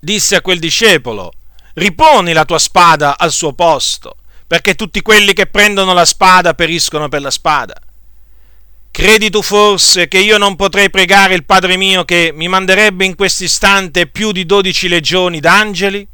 disse 0.00 0.36
a 0.36 0.40
quel 0.40 0.58
discepolo, 0.58 1.32
riponi 1.74 2.32
la 2.32 2.46
tua 2.46 2.58
spada 2.58 3.18
al 3.18 3.30
suo 3.30 3.52
posto, 3.52 4.16
perché 4.46 4.74
tutti 4.74 5.02
quelli 5.02 5.34
che 5.34 5.46
prendono 5.46 5.92
la 5.92 6.06
spada 6.06 6.54
periscono 6.54 7.08
per 7.08 7.20
la 7.20 7.30
spada. 7.30 7.74
Credi 8.92 9.30
tu 9.30 9.40
forse 9.40 10.08
che 10.08 10.18
io 10.18 10.36
non 10.36 10.56
potrei 10.56 10.90
pregare 10.90 11.34
il 11.34 11.44
Padre 11.44 11.76
mio 11.76 12.04
che 12.04 12.32
mi 12.34 12.48
manderebbe 12.48 13.04
in 13.04 13.14
questo 13.14 13.44
istante 13.44 14.08
più 14.08 14.32
di 14.32 14.44
dodici 14.44 14.88
legioni 14.88 15.38
d'angeli? 15.38 16.06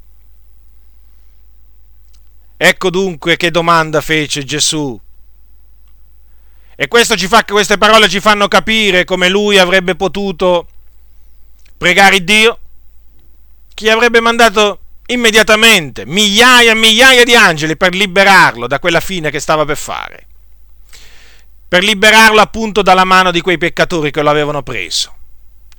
Ecco 2.58 2.90
dunque 2.90 3.36
che 3.36 3.50
domanda 3.50 4.00
fece 4.00 4.44
Gesù. 4.44 4.98
E 6.76 6.88
fa, 6.88 7.44
queste 7.44 7.78
parole 7.78 8.08
ci 8.08 8.20
fanno 8.20 8.46
capire 8.48 9.04
come 9.04 9.30
lui 9.30 9.58
avrebbe 9.58 9.94
potuto 9.94 10.68
pregare 11.78 12.22
Dio, 12.22 12.58
chi 13.72 13.88
avrebbe 13.88 14.20
mandato 14.20 14.80
immediatamente 15.06 16.04
migliaia 16.04 16.72
e 16.72 16.74
migliaia 16.74 17.24
di 17.24 17.34
angeli 17.34 17.76
per 17.76 17.94
liberarlo 17.94 18.66
da 18.66 18.78
quella 18.78 19.00
fine 19.00 19.30
che 19.30 19.40
stava 19.40 19.64
per 19.64 19.76
fare 19.76 20.26
per 21.68 21.82
liberarlo 21.82 22.40
appunto 22.40 22.82
dalla 22.82 23.04
mano 23.04 23.30
di 23.30 23.40
quei 23.40 23.58
peccatori 23.58 24.10
che 24.10 24.22
lo 24.22 24.30
avevano 24.30 24.62
preso. 24.62 25.14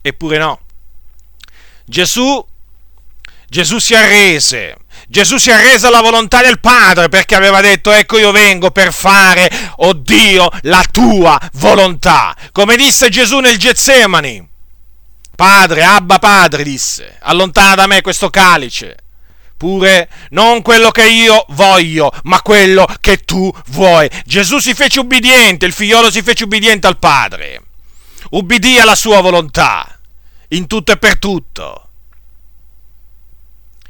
Eppure 0.01 0.37
no. 0.37 0.59
Gesù, 1.85 2.45
Gesù 3.47 3.79
si 3.79 3.95
arrese. 3.95 4.75
Gesù 5.07 5.37
si 5.37 5.51
arrese 5.51 5.87
alla 5.87 6.01
volontà 6.01 6.41
del 6.41 6.59
Padre 6.59 7.07
perché 7.07 7.35
aveva 7.35 7.61
detto 7.61 7.91
ecco 7.91 8.17
io 8.17 8.31
vengo 8.31 8.71
per 8.71 8.91
fare, 8.91 9.49
oh 9.77 9.93
Dio, 9.93 10.49
la 10.63 10.83
tua 10.91 11.39
volontà. 11.53 12.35
Come 12.51 12.75
disse 12.75 13.09
Gesù 13.09 13.39
nel 13.39 13.57
Getsemani. 13.57 14.45
Padre, 15.35 15.83
Abba 15.83 16.17
Padre, 16.17 16.63
disse, 16.63 17.15
allontana 17.21 17.75
da 17.75 17.85
me 17.85 18.01
questo 18.01 18.29
calice 18.31 19.05
pure 19.57 20.07
non 20.29 20.61
quello 20.61 20.91
che 20.91 21.07
io 21.07 21.45
voglio, 21.49 22.11
ma 22.23 22.41
quello 22.41 22.87
che 23.01 23.17
tu 23.17 23.51
vuoi. 23.67 24.09
Gesù 24.25 24.59
si 24.59 24.73
fece 24.73 24.99
ubbidiente, 24.99 25.65
il 25.65 25.73
figliolo 25.73 26.11
si 26.11 26.21
fece 26.21 26.45
ubbidiente 26.45 26.87
al 26.87 26.99
Padre, 26.99 27.63
ubbidì 28.29 28.77
alla 28.77 28.95
sua 28.95 29.19
volontà, 29.19 29.99
in 30.49 30.67
tutto 30.67 30.91
e 30.91 30.97
per 30.97 31.17
tutto. 31.17 31.89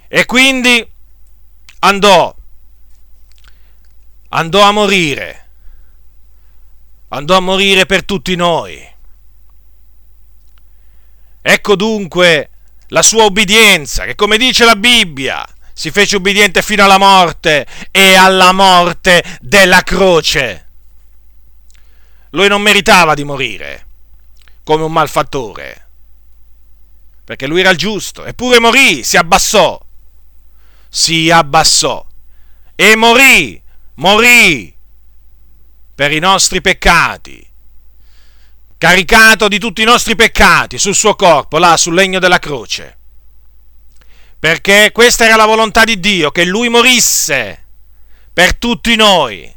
E 0.08 0.26
quindi 0.26 0.90
andò, 1.80 2.34
andò 4.30 4.62
a 4.62 4.72
morire, 4.72 5.48
andò 7.10 7.36
a 7.36 7.42
morire 7.42 7.86
per 7.86 8.06
tutti 8.06 8.36
noi. 8.36 8.96
Ecco 11.42 11.76
dunque 11.76 12.50
la 12.88 13.02
sua 13.02 13.24
obbedienza, 13.24 14.06
che 14.06 14.16
come 14.16 14.38
dice 14.38 14.66
la 14.66 14.76
Bibbia, 14.76 15.46
si 15.78 15.92
fece 15.92 16.16
ubbidiente 16.16 16.64
fino 16.64 16.84
alla 16.84 16.98
morte 16.98 17.68
e 17.92 18.16
alla 18.16 18.52
morte 18.52 19.24
della 19.40 19.84
croce. 19.84 20.70
Lui 22.32 22.48
non 22.48 22.64
meritava 22.64 23.14
di 23.14 23.24
morire 23.24 23.86
come 24.64 24.84
un 24.84 24.92
malfattore, 24.92 25.90
perché 27.24 27.46
lui 27.46 27.60
era 27.60 27.70
il 27.70 27.78
giusto, 27.78 28.26
eppure 28.26 28.60
morì, 28.60 29.04
si 29.04 29.18
abbassò, 29.18 29.80
si 30.90 31.30
abbassò 31.30 32.04
e 32.74 32.96
morì, 32.96 33.62
morì 33.98 34.76
per 35.94 36.12
i 36.12 36.18
nostri 36.18 36.60
peccati, 36.60 37.48
caricato 38.80 39.48
di 39.48 39.60
tutti 39.60 39.84
i 39.84 39.86
nostri 39.86 40.16
peccati 40.16 40.80
sul 40.80 40.96
suo 40.96 41.14
corpo, 41.14 41.60
là 41.60 41.78
sul 41.78 41.94
legno 41.94 42.18
della 42.18 42.40
croce 42.40 42.98
perché 44.40 44.92
questa 44.94 45.26
era 45.26 45.36
la 45.36 45.46
volontà 45.46 45.84
di 45.84 46.00
Dio, 46.00 46.32
che 46.32 46.46
lui 46.46 46.70
morisse 46.70 47.66
per 48.32 48.56
tutti 48.56 48.96
noi. 48.96 49.54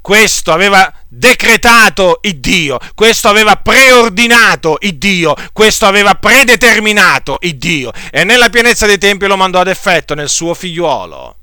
Questo 0.00 0.52
aveva 0.52 0.92
decretato 1.08 2.18
il 2.22 2.38
Dio, 2.40 2.78
questo 2.94 3.28
aveva 3.28 3.56
preordinato 3.56 4.78
il 4.80 4.98
Dio, 4.98 5.34
questo 5.52 5.86
aveva 5.86 6.16
predeterminato 6.16 7.38
il 7.42 7.56
Dio 7.56 7.92
e 8.10 8.24
nella 8.24 8.50
pienezza 8.50 8.84
dei 8.84 8.98
tempi 8.98 9.26
lo 9.26 9.36
mandò 9.36 9.60
ad 9.60 9.68
effetto 9.68 10.14
nel 10.14 10.28
suo 10.28 10.54
figliuolo. 10.54 11.36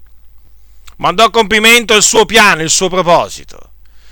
Mandò 0.97 1.23
a 1.23 1.31
compimento 1.31 1.95
il 1.95 2.03
suo 2.03 2.25
piano, 2.25 2.61
il 2.61 2.69
suo 2.69 2.89
proposito. 2.89 3.68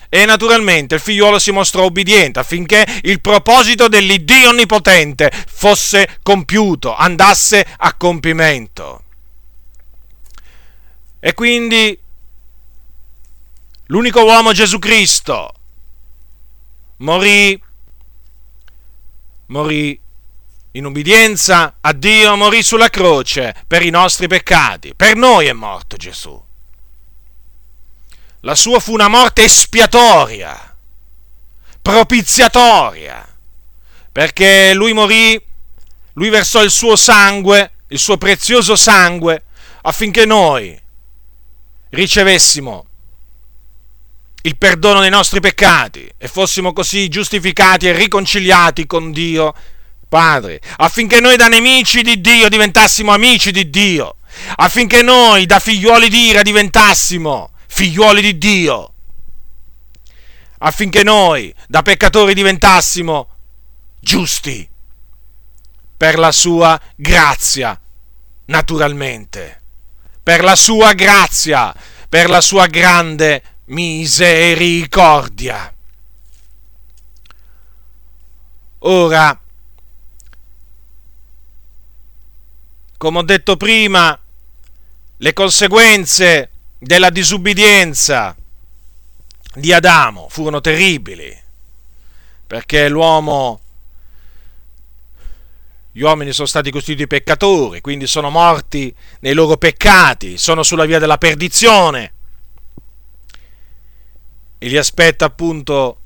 E 0.09 0.25
naturalmente 0.25 0.95
il 0.95 1.01
figliuolo 1.01 1.37
si 1.37 1.51
mostrò 1.51 1.83
obbediente 1.83 2.39
affinché 2.39 2.85
il 3.03 3.19
proposito 3.19 3.87
dell'Iddio 3.87 4.49
Onnipotente 4.49 5.31
fosse 5.47 6.19
compiuto, 6.23 6.95
andasse 6.95 7.65
a 7.77 7.93
compimento. 7.95 9.03
E 11.19 11.33
quindi 11.33 11.99
l'unico 13.87 14.23
uomo 14.23 14.53
Gesù 14.53 14.79
Cristo 14.79 15.51
morì, 16.97 17.61
morì 19.47 19.99
in 20.71 20.85
ubbidienza 20.85 21.77
a 21.81 21.91
Dio, 21.91 22.35
morì 22.35 22.63
sulla 22.63 22.89
croce 22.89 23.55
per 23.67 23.81
i 23.81 23.89
nostri 23.89 24.27
peccati. 24.27 24.93
Per 24.95 25.15
noi 25.15 25.47
è 25.47 25.53
morto 25.53 25.97
Gesù. 25.97 26.46
La 28.41 28.55
sua 28.55 28.79
fu 28.79 28.93
una 28.93 29.07
morte 29.07 29.43
espiatoria, 29.43 30.77
propiziatoria, 31.81 33.27
perché 34.11 34.73
lui 34.73 34.93
morì, 34.93 35.41
lui 36.13 36.29
versò 36.29 36.63
il 36.63 36.69
suo 36.69 36.95
sangue, 36.95 37.71
il 37.87 37.99
suo 37.99 38.17
prezioso 38.17 38.75
sangue, 38.75 39.45
affinché 39.81 40.25
noi 40.25 40.79
ricevessimo 41.89 42.85
il 44.41 44.57
perdono 44.57 45.01
dei 45.01 45.09
nostri 45.09 45.39
peccati 45.39 46.09
e 46.17 46.27
fossimo 46.27 46.73
così 46.73 47.09
giustificati 47.09 47.87
e 47.87 47.93
riconciliati 47.93 48.85
con 48.85 49.11
Dio 49.11 49.53
Padre, 50.07 50.61
affinché 50.77 51.19
noi 51.19 51.35
da 51.35 51.47
nemici 51.47 52.01
di 52.01 52.21
Dio 52.21 52.47
diventassimo 52.47 53.11
amici 53.11 53.51
di 53.51 53.69
Dio, 53.69 54.17
affinché 54.55 55.01
noi 55.01 55.45
da 55.45 55.59
figliuoli 55.59 56.07
di 56.07 56.27
ira 56.27 56.43
diventassimo 56.43 57.51
figliuoli 57.77 58.21
di 58.21 58.37
Dio, 58.39 58.93
affinché 60.57 61.03
noi 61.03 61.53
da 61.67 61.83
peccatori 61.83 62.33
diventassimo 62.33 63.29
giusti 63.99 64.67
per 65.95 66.17
la 66.17 66.31
sua 66.31 66.81
grazia, 66.95 67.79
naturalmente, 68.45 69.61
per 70.23 70.43
la 70.43 70.55
sua 70.55 70.93
grazia, 70.93 71.71
per 72.09 72.29
la 72.29 72.41
sua 72.41 72.65
grande 72.65 73.43
misericordia. 73.65 75.71
Ora, 78.79 79.39
come 82.97 83.17
ho 83.19 83.23
detto 83.23 83.55
prima, 83.55 84.19
le 85.17 85.33
conseguenze 85.33 86.49
della 86.79 87.09
disubbidienza 87.09 88.35
di 89.53 89.73
Adamo 89.73 90.27
furono 90.29 90.61
terribili, 90.61 91.35
perché 92.45 92.87
l'uomo, 92.89 93.59
gli 95.91 96.01
uomini 96.01 96.31
sono 96.31 96.47
stati 96.47 96.69
costituiti 96.69 97.07
peccatori, 97.07 97.81
quindi 97.81 98.05
sono 98.05 98.29
morti 98.29 98.93
nei 99.21 99.33
loro 99.33 99.57
peccati, 99.57 100.37
sono 100.37 100.63
sulla 100.63 100.85
via 100.85 100.99
della 100.99 101.17
perdizione 101.17 102.13
e 104.59 104.67
li 104.67 104.77
aspetta 104.77 105.25
appunto, 105.25 105.99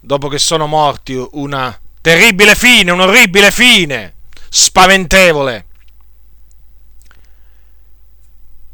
dopo 0.00 0.28
che 0.28 0.38
sono 0.38 0.66
morti, 0.66 1.14
una 1.32 1.78
terribile 2.00 2.54
fine, 2.54 2.90
un 2.90 3.00
orribile 3.00 3.50
fine, 3.50 4.14
spaventevole. 4.48 5.66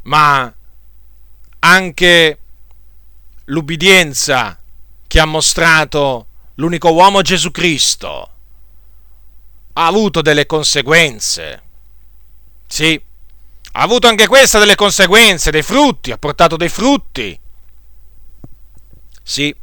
Ma 0.03 0.53
anche 1.61 2.39
l'ubbidienza 3.47 4.61
che 5.07 5.21
ha 5.21 5.25
mostrato 5.25 6.27
l'unico 6.55 6.93
uomo 6.93 7.23
Gesù 7.23 7.51
Cristo 7.51 8.31
ha 9.73 9.87
avuto 9.87 10.23
delle 10.23 10.47
conseguenze. 10.47 11.63
Sì, 12.67 13.01
ha 13.73 13.81
avuto 13.81 14.09
anche 14.09 14.27
questa 14.27 14.59
delle 14.59 14.75
conseguenze, 14.75 15.51
dei 15.51 15.63
frutti, 15.63 16.11
ha 16.11 16.19
portato 16.19 16.57
dei 16.57 16.69
frutti 16.69 17.41
sì, 19.29 19.55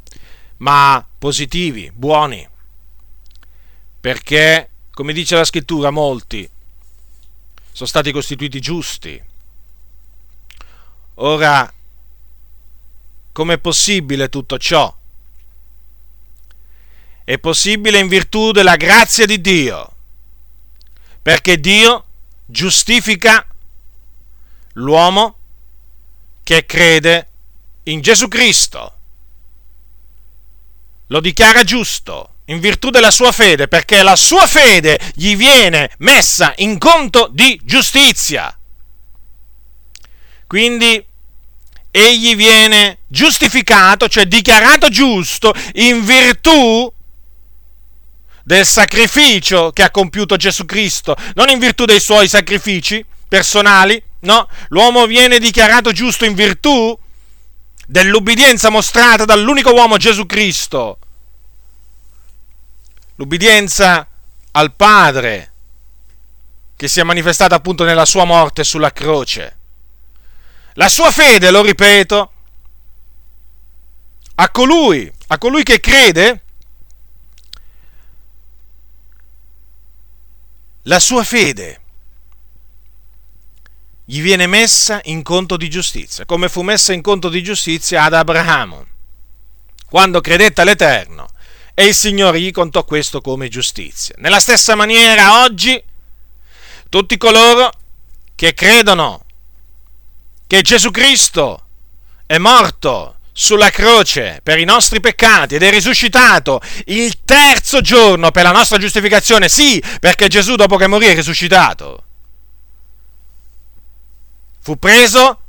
ma 0.58 1.04
positivi, 1.18 1.92
buoni, 1.92 2.48
perché, 4.00 4.70
come 4.92 5.12
dice 5.12 5.36
la 5.36 5.44
scrittura, 5.44 5.90
molti 5.90 6.48
sono 7.72 7.90
stati 7.90 8.12
costituiti 8.12 8.60
giusti. 8.60 9.20
Ora, 11.16 11.74
com'è 13.36 13.58
possibile 13.58 14.30
tutto 14.30 14.58
ciò? 14.58 14.98
È 17.26 17.38
possibile 17.38 18.00
in 18.00 18.08
virtù 18.08 18.54
della 18.54 18.78
grazia 18.78 19.26
di 19.26 19.42
Dio, 19.42 19.96
perché 21.22 21.60
Dio 21.60 22.06
giustifica 22.46 23.46
l'uomo 24.76 25.38
che 26.44 26.66
crede 26.66 27.28
in 27.84 28.00
Gesù 28.00 28.30
Cristo 28.30 28.98
lo 31.08 31.20
dichiara 31.20 31.66
giusto 31.66 32.36
in 32.46 32.62
virtù 32.62 32.90
della 32.90 33.12
sua 33.12 33.34
fede, 33.34 33.68
perché 33.68 34.02
la 34.02 34.16
sua 34.16 34.48
fede 34.48 34.98
gli 35.14 35.36
viene 35.36 35.92
messa 35.98 36.54
in 36.60 36.78
conto 36.78 37.28
di 37.30 37.60
giustizia. 37.66 38.58
Quindi 40.48 41.06
egli 41.96 42.36
viene 42.36 43.00
giustificato, 43.08 44.10
cioè 44.10 44.26
dichiarato 44.26 44.90
giusto, 44.90 45.54
in 45.76 46.04
virtù 46.04 46.92
del 48.44 48.66
sacrificio 48.66 49.72
che 49.72 49.82
ha 49.82 49.92
compiuto 49.92 50.36
Gesù 50.36 50.66
Cristo, 50.66 51.16
non 51.36 51.48
in 51.48 51.58
virtù 51.58 51.86
dei 51.86 52.02
suoi 52.02 52.28
sacrifici 52.28 53.04
personali, 53.30 54.02
no, 54.22 54.50
l'uomo 54.70 55.06
viene 55.06 55.40
dichiarato 55.40 55.94
giusto 55.94 56.26
in 56.26 56.34
virtù 56.34 56.98
dell'ubbidienza 57.88 58.70
mostrata 58.70 59.24
dall'unico 59.24 59.72
uomo 59.72 59.96
Gesù 59.96 60.26
Cristo. 60.26 61.00
L'ubbidienza 63.16 64.06
al 64.52 64.76
Padre 64.76 65.52
che 66.76 66.90
si 66.90 67.00
è 67.00 67.04
manifestata 67.04 67.56
appunto 67.56 67.86
nella 67.86 68.04
sua 68.04 68.26
morte 68.26 68.66
sulla 68.66 68.92
croce. 68.92 69.58
La 70.78 70.90
sua 70.90 71.10
fede, 71.12 71.52
lo 71.52 71.62
ripeto, 71.62 72.32
a 74.36 74.50
colui, 74.50 75.12
a 75.28 75.38
colui 75.38 75.64
che 75.64 75.80
crede, 75.80 76.44
la 80.84 81.00
sua 81.00 81.24
fede 81.24 81.82
gli 84.04 84.22
viene 84.22 84.48
messa 84.48 85.00
in 85.06 85.24
conto 85.24 85.56
di 85.56 85.70
giustizia, 85.70 86.26
come 86.26 86.50
fu 86.50 86.62
messa 86.62 86.92
in 86.92 87.02
conto 87.02 87.30
di 87.30 87.42
giustizia 87.42 88.04
ad 88.04 88.14
Abramo, 88.14 88.86
quando 89.90 90.20
credette 90.20 90.62
all'Eterno 90.62 91.30
e 91.74 91.86
il 91.86 91.96
Signore 91.96 92.42
gli 92.42 92.52
contò 92.52 92.84
questo 92.84 93.22
come 93.22 93.48
giustizia. 93.48 94.16
Nella 94.18 94.42
stessa 94.42 94.76
maniera 94.76 95.44
oggi 95.44 95.82
tutti 96.90 97.16
coloro 97.18 97.72
che 98.36 98.54
credono 98.54 99.25
che 100.48 100.62
Gesù 100.62 100.92
Cristo 100.92 101.66
è 102.26 102.38
morto 102.38 103.18
sulla 103.32 103.70
croce 103.70 104.40
per 104.42 104.60
i 104.60 104.64
nostri 104.64 105.00
peccati 105.00 105.56
ed 105.56 105.64
è 105.64 105.70
risuscitato 105.70 106.62
il 106.86 107.24
terzo 107.26 107.82
giorno 107.82 108.32
per 108.32 108.44
la 108.44 108.52
nostra 108.52 108.78
giustificazione, 108.78 109.50
sì, 109.50 109.84
perché 110.00 110.28
Gesù 110.28 110.56
dopo 110.56 110.78
che 110.78 110.88
morì 110.88 111.08
è 111.08 111.16
risuscitato 111.16 112.06
fu 114.66 114.80
preso 114.80 115.42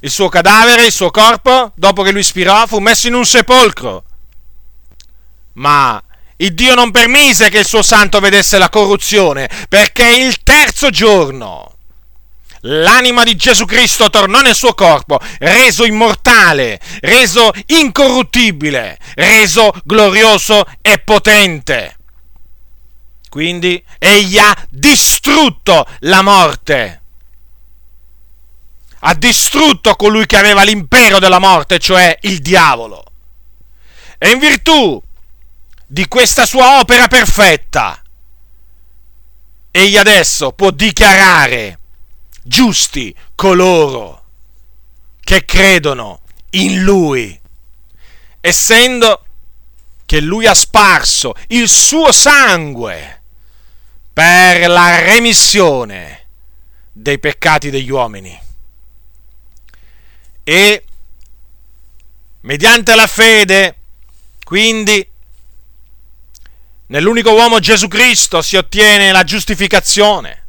il 0.00 0.10
suo 0.10 0.28
cadavere, 0.28 0.86
il 0.86 0.92
suo 0.92 1.12
corpo, 1.12 1.70
dopo 1.76 2.02
che 2.02 2.10
lui 2.10 2.24
spirò, 2.24 2.66
fu 2.66 2.80
messo 2.80 3.06
in 3.06 3.14
un 3.14 3.24
sepolcro. 3.24 4.02
Ma 5.52 6.02
il 6.38 6.52
Dio 6.54 6.74
non 6.74 6.90
permise 6.90 7.48
che 7.48 7.60
il 7.60 7.64
suo 7.64 7.82
santo 7.82 8.18
vedesse 8.18 8.58
la 8.58 8.70
corruzione, 8.70 9.48
perché 9.68 10.04
il 10.04 10.42
terzo 10.42 10.90
giorno 10.90 11.75
l'anima 12.62 13.24
di 13.24 13.36
Gesù 13.36 13.64
Cristo 13.64 14.10
tornò 14.10 14.40
nel 14.40 14.54
suo 14.54 14.74
corpo, 14.74 15.18
reso 15.38 15.84
immortale, 15.84 16.80
reso 17.00 17.50
incorruttibile, 17.66 18.98
reso 19.14 19.72
glorioso 19.84 20.64
e 20.80 20.98
potente. 20.98 21.96
Quindi 23.28 23.82
egli 23.98 24.38
ha 24.38 24.56
distrutto 24.70 25.86
la 26.00 26.22
morte 26.22 27.00
ha 29.08 29.14
distrutto 29.14 29.94
colui 29.94 30.26
che 30.26 30.36
aveva 30.36 30.64
l'impero 30.64 31.20
della 31.20 31.38
morte, 31.38 31.78
cioè 31.78 32.16
il 32.22 32.40
diavolo. 32.40 33.04
E 34.18 34.30
in 34.30 34.38
virtù 34.38 35.00
di 35.86 36.08
questa 36.08 36.44
sua 36.44 36.80
opera 36.80 37.06
perfetta, 37.06 38.02
egli 39.70 39.96
adesso 39.96 40.52
può 40.52 40.70
dichiarare 40.70 41.78
giusti 42.46 43.14
coloro 43.34 44.24
che 45.20 45.44
credono 45.44 46.20
in 46.50 46.82
lui. 46.82 47.40
essendo 48.46 49.24
che 50.06 50.20
lui 50.20 50.46
ha 50.46 50.54
sparso 50.54 51.34
il 51.48 51.68
suo 51.68 52.12
sangue 52.12 53.22
per 54.12 54.68
la 54.68 55.00
remissione 55.00 56.28
dei 56.92 57.18
peccati 57.18 57.70
degli 57.70 57.90
uomini. 57.90 58.40
E 60.44 60.84
mediante 62.42 62.94
la 62.94 63.08
fede, 63.08 63.78
quindi, 64.44 65.06
nell'unico 66.86 67.32
uomo 67.32 67.58
Gesù 67.58 67.88
Cristo 67.88 68.40
si 68.42 68.56
ottiene 68.56 69.10
la 69.10 69.24
giustificazione. 69.24 70.45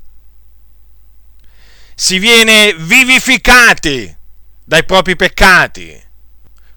Si 1.99 2.19
viene 2.19 2.75
vivificati 2.75 4.15
dai 4.63 4.85
propri 4.85 5.15
peccati, 5.15 5.99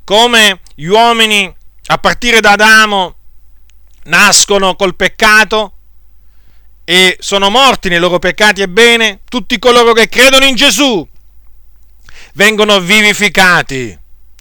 come 0.03 0.61
gli 0.75 0.87
uomini 0.87 1.55
a 1.89 1.99
partire 1.99 2.41
da 2.41 2.53
Adamo 2.53 3.17
nascono 4.05 4.77
col 4.77 4.97
peccato 4.97 5.75
e 6.85 7.19
sono 7.21 7.51
morti 7.51 7.91
nei 7.91 7.99
loro 7.99 8.19
peccati, 8.19 8.63
ebbene, 8.63 9.21
tutti 9.29 9.59
coloro 9.59 9.93
che 9.93 10.09
credono 10.09 10.47
in 10.47 10.55
Gesù 10.55 11.07
vengono 12.33 12.81
vivificati, 12.81 13.97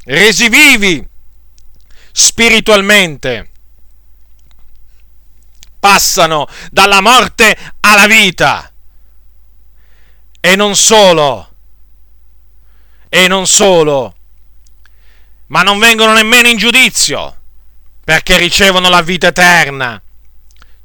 resi 0.06 0.48
vivi 0.48 1.06
spiritualmente, 2.14 3.52
passano 5.78 6.48
dalla 6.72 7.02
morte 7.02 7.58
alla 7.82 8.08
vita. 8.08 8.72
E 10.42 10.56
non 10.56 10.76
solo, 10.76 11.50
e 13.10 13.28
non 13.28 13.46
solo, 13.46 14.16
ma 15.48 15.64
non 15.64 15.80
vengono 15.80 16.14
nemmeno 16.14 16.48
in 16.48 16.58
giudizio, 16.58 17.36
perché 18.04 18.38
ricevono 18.38 18.88
la 18.90 19.02
vita 19.02 19.28
eterna, 19.28 20.02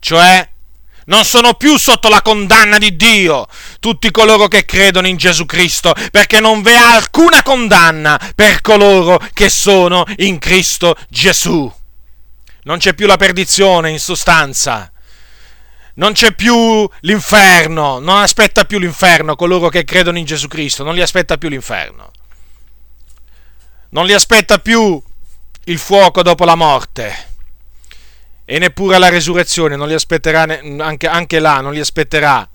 cioè 0.00 0.48
non 1.06 1.24
sono 1.24 1.54
più 1.54 1.76
sotto 1.76 2.08
la 2.08 2.22
condanna 2.22 2.78
di 2.78 2.96
Dio 2.96 3.46
tutti 3.78 4.10
coloro 4.10 4.48
che 4.48 4.64
credono 4.64 5.06
in 5.06 5.16
Gesù 5.16 5.44
Cristo, 5.44 5.94
perché 6.10 6.40
non 6.40 6.62
v'è 6.62 6.74
alcuna 6.74 7.42
condanna 7.42 8.18
per 8.34 8.60
coloro 8.60 9.20
che 9.32 9.50
sono 9.50 10.04
in 10.16 10.38
Cristo 10.38 10.96
Gesù. 11.08 11.70
Non 12.62 12.78
c'è 12.78 12.94
più 12.94 13.06
la 13.06 13.18
perdizione 13.18 13.90
in 13.90 14.00
sostanza. 14.00 14.90
Non 15.94 16.12
c'è 16.12 16.34
più 16.34 16.88
l'inferno, 17.00 17.98
non 17.98 18.18
aspetta 18.18 18.64
più 18.64 18.78
l'inferno 18.78 19.36
coloro 19.36 19.68
che 19.68 19.84
credono 19.84 20.18
in 20.18 20.24
Gesù 20.24 20.48
Cristo, 20.48 20.82
non 20.82 20.94
li 20.94 21.02
aspetta 21.02 21.38
più 21.38 21.48
l'inferno. 21.48 22.10
Non 23.90 24.06
li 24.06 24.12
aspetta 24.12 24.58
più 24.58 25.00
il 25.64 25.78
fuoco 25.78 26.22
dopo 26.22 26.44
la 26.44 26.56
morte 26.56 27.32
e 28.44 28.58
neppure 28.58 28.98
la 28.98 29.08
resurrezione, 29.08 29.76
non 29.76 29.88
li 29.88 29.94
aspetterà, 29.94 30.42
anche, 30.78 31.06
anche 31.06 31.38
là 31.38 31.60
non 31.60 31.72
li 31.72 31.80
aspetterà 31.80 32.46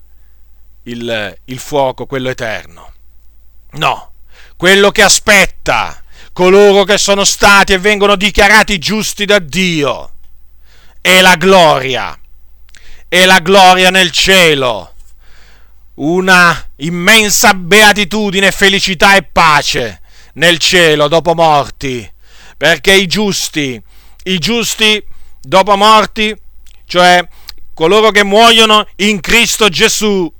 il, 0.84 1.38
il 1.44 1.58
fuoco, 1.58 2.06
quello 2.06 2.28
eterno. 2.28 2.92
No, 3.72 4.12
quello 4.56 4.90
che 4.90 5.02
aspetta 5.02 6.02
coloro 6.32 6.84
che 6.84 6.98
sono 6.98 7.24
stati 7.24 7.72
e 7.72 7.78
vengono 7.78 8.16
dichiarati 8.16 8.78
giusti 8.78 9.24
da 9.24 9.38
Dio 9.38 10.12
è 11.00 11.20
la 11.20 11.36
gloria, 11.36 12.16
è 13.10 13.24
la 13.24 13.40
gloria 13.40 13.90
nel 13.90 14.12
cielo, 14.12 14.94
una 15.94 16.70
immensa 16.76 17.54
beatitudine, 17.54 18.52
felicità 18.52 19.16
e 19.16 19.24
pace 19.24 20.00
nel 20.34 20.58
cielo 20.58 21.08
dopo 21.08 21.34
morti. 21.34 22.08
Perché 22.56 22.92
i 22.92 23.08
giusti, 23.08 23.82
i 24.22 24.38
giusti 24.38 25.04
dopo 25.42 25.76
morti, 25.76 26.32
cioè 26.86 27.26
coloro 27.74 28.12
che 28.12 28.22
muoiono 28.22 28.86
in 28.96 29.18
Cristo 29.18 29.68
Gesù, 29.68 30.32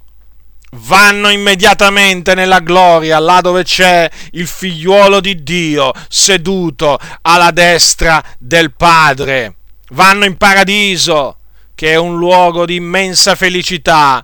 vanno 0.74 1.28
immediatamente 1.28 2.35
nella 2.35 2.61
gloria, 2.61 3.18
là 3.18 3.40
dove 3.40 3.64
c'è 3.64 4.09
il 4.33 4.46
figliuolo 4.46 5.18
di 5.18 5.42
Dio 5.42 5.90
seduto 6.09 7.00
alla 7.22 7.50
destra 7.50 8.22
del 8.38 8.72
Padre. 8.72 9.56
Vanno 9.88 10.24
in 10.24 10.37
paradiso, 10.37 11.39
che 11.81 11.93
è 11.93 11.97
un 11.97 12.19
luogo 12.19 12.66
di 12.66 12.75
immensa 12.75 13.35
felicità. 13.35 14.23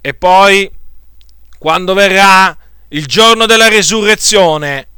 E 0.00 0.14
poi, 0.14 0.70
quando 1.58 1.92
verrà 1.92 2.56
il 2.88 3.04
giorno 3.04 3.44
della 3.44 3.68
resurrezione, 3.68 4.88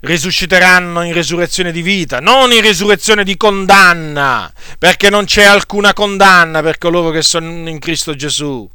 risusciteranno 0.00 1.02
in 1.02 1.12
resurrezione 1.12 1.70
di 1.70 1.82
vita, 1.82 2.18
non 2.18 2.50
in 2.50 2.62
resurrezione 2.62 3.22
di 3.22 3.36
condanna, 3.36 4.52
perché 4.76 5.08
non 5.08 5.24
c'è 5.24 5.44
alcuna 5.44 5.92
condanna 5.92 6.60
per 6.60 6.78
coloro 6.78 7.10
che 7.10 7.22
sono 7.22 7.68
in 7.68 7.78
Cristo 7.78 8.16
Gesù. 8.16 8.68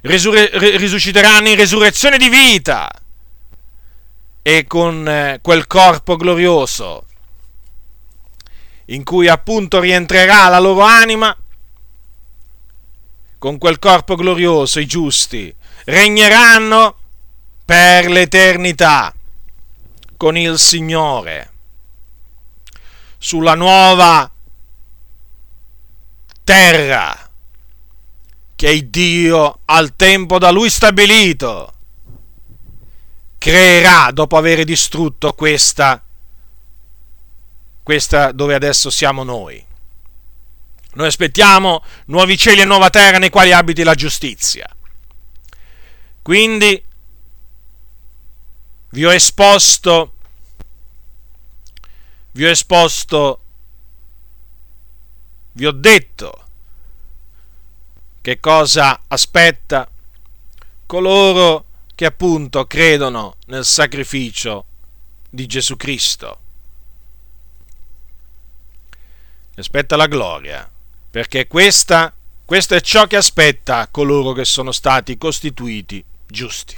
Risurre- 0.00 0.78
risusciteranno 0.78 1.50
in 1.50 1.56
resurrezione 1.56 2.16
di 2.16 2.30
vita 2.30 2.88
e 4.40 4.64
con 4.66 5.06
eh, 5.06 5.40
quel 5.42 5.66
corpo 5.66 6.16
glorioso 6.16 7.02
in 8.90 9.04
cui 9.04 9.28
appunto 9.28 9.80
rientrerà 9.80 10.48
la 10.48 10.58
loro 10.58 10.82
anima, 10.82 11.36
con 13.38 13.58
quel 13.58 13.78
corpo 13.78 14.14
glorioso 14.16 14.80
i 14.80 14.86
giusti 14.86 15.54
regneranno 15.84 16.96
per 17.64 18.08
l'eternità 18.08 19.14
con 20.16 20.36
il 20.36 20.58
Signore. 20.58 21.52
Sulla 23.18 23.54
nuova 23.54 24.30
terra 26.44 27.30
che 28.56 28.90
Dio 28.90 29.60
al 29.66 29.94
tempo 29.94 30.38
da 30.38 30.50
lui 30.50 30.70
stabilito 30.70 31.74
creerà 33.38 34.10
dopo 34.12 34.36
aver 34.36 34.64
distrutto 34.64 35.32
questa, 35.32 36.02
questa 37.88 38.32
dove 38.32 38.54
adesso 38.54 38.90
siamo 38.90 39.22
noi. 39.22 39.64
Noi 40.92 41.06
aspettiamo 41.06 41.82
nuovi 42.08 42.36
cieli 42.36 42.60
e 42.60 42.66
nuova 42.66 42.90
terra 42.90 43.16
nei 43.16 43.30
quali 43.30 43.50
abiti 43.50 43.82
la 43.82 43.94
giustizia. 43.94 44.68
Quindi 46.20 46.84
vi 48.90 49.04
ho 49.06 49.10
esposto, 49.10 50.12
vi 52.32 52.44
ho 52.44 52.50
esposto, 52.50 53.40
vi 55.52 55.64
ho 55.64 55.72
detto 55.72 56.44
che 58.20 58.38
cosa 58.38 59.00
aspetta 59.08 59.88
coloro 60.84 61.64
che 61.94 62.04
appunto 62.04 62.66
credono 62.66 63.36
nel 63.46 63.64
sacrificio 63.64 64.66
di 65.30 65.46
Gesù 65.46 65.74
Cristo. 65.76 66.40
Aspetta 69.58 69.96
la 69.96 70.06
gloria, 70.06 70.70
perché 71.10 71.48
questa, 71.48 72.14
questo 72.44 72.76
è 72.76 72.80
ciò 72.80 73.06
che 73.06 73.16
aspetta 73.16 73.88
coloro 73.90 74.32
che 74.32 74.44
sono 74.44 74.70
stati 74.70 75.18
costituiti 75.18 76.04
giusti. 76.26 76.76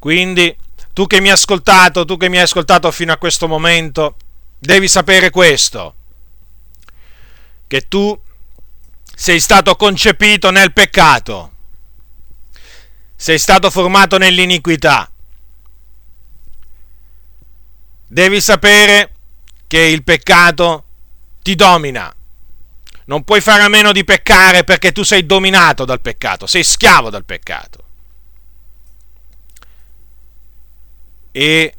Quindi, 0.00 0.56
tu 0.92 1.06
che 1.06 1.20
mi 1.20 1.28
hai 1.28 1.34
ascoltato, 1.34 2.04
tu 2.04 2.16
che 2.16 2.28
mi 2.28 2.38
hai 2.38 2.42
ascoltato 2.42 2.90
fino 2.90 3.12
a 3.12 3.18
questo 3.18 3.46
momento, 3.46 4.16
devi 4.58 4.88
sapere 4.88 5.30
questo, 5.30 5.94
che 7.68 7.86
tu 7.86 8.20
sei 9.14 9.38
stato 9.38 9.76
concepito 9.76 10.50
nel 10.50 10.72
peccato, 10.72 11.52
sei 13.14 13.38
stato 13.38 13.70
formato 13.70 14.18
nell'iniquità. 14.18 15.08
Devi 18.08 18.40
sapere 18.40 19.14
che 19.68 19.80
il 19.80 20.02
peccato 20.02 20.82
ti 21.42 21.54
domina. 21.54 22.14
Non 23.06 23.24
puoi 23.24 23.40
fare 23.40 23.62
a 23.62 23.68
meno 23.68 23.92
di 23.92 24.04
peccare 24.04 24.64
perché 24.64 24.92
tu 24.92 25.02
sei 25.02 25.24
dominato 25.24 25.84
dal 25.84 26.00
peccato, 26.00 26.46
sei 26.46 26.62
schiavo 26.62 27.08
dal 27.08 27.24
peccato. 27.24 27.86
e 31.38 31.74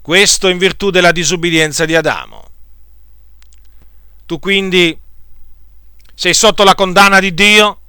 questo 0.00 0.48
in 0.48 0.56
virtù 0.56 0.88
della 0.88 1.12
disubbidienza 1.12 1.84
di 1.84 1.94
Adamo. 1.94 2.50
Tu 4.24 4.38
quindi 4.38 4.98
sei 6.14 6.32
sotto 6.32 6.64
la 6.64 6.74
condanna 6.74 7.20
di 7.20 7.34
Dio 7.34 7.80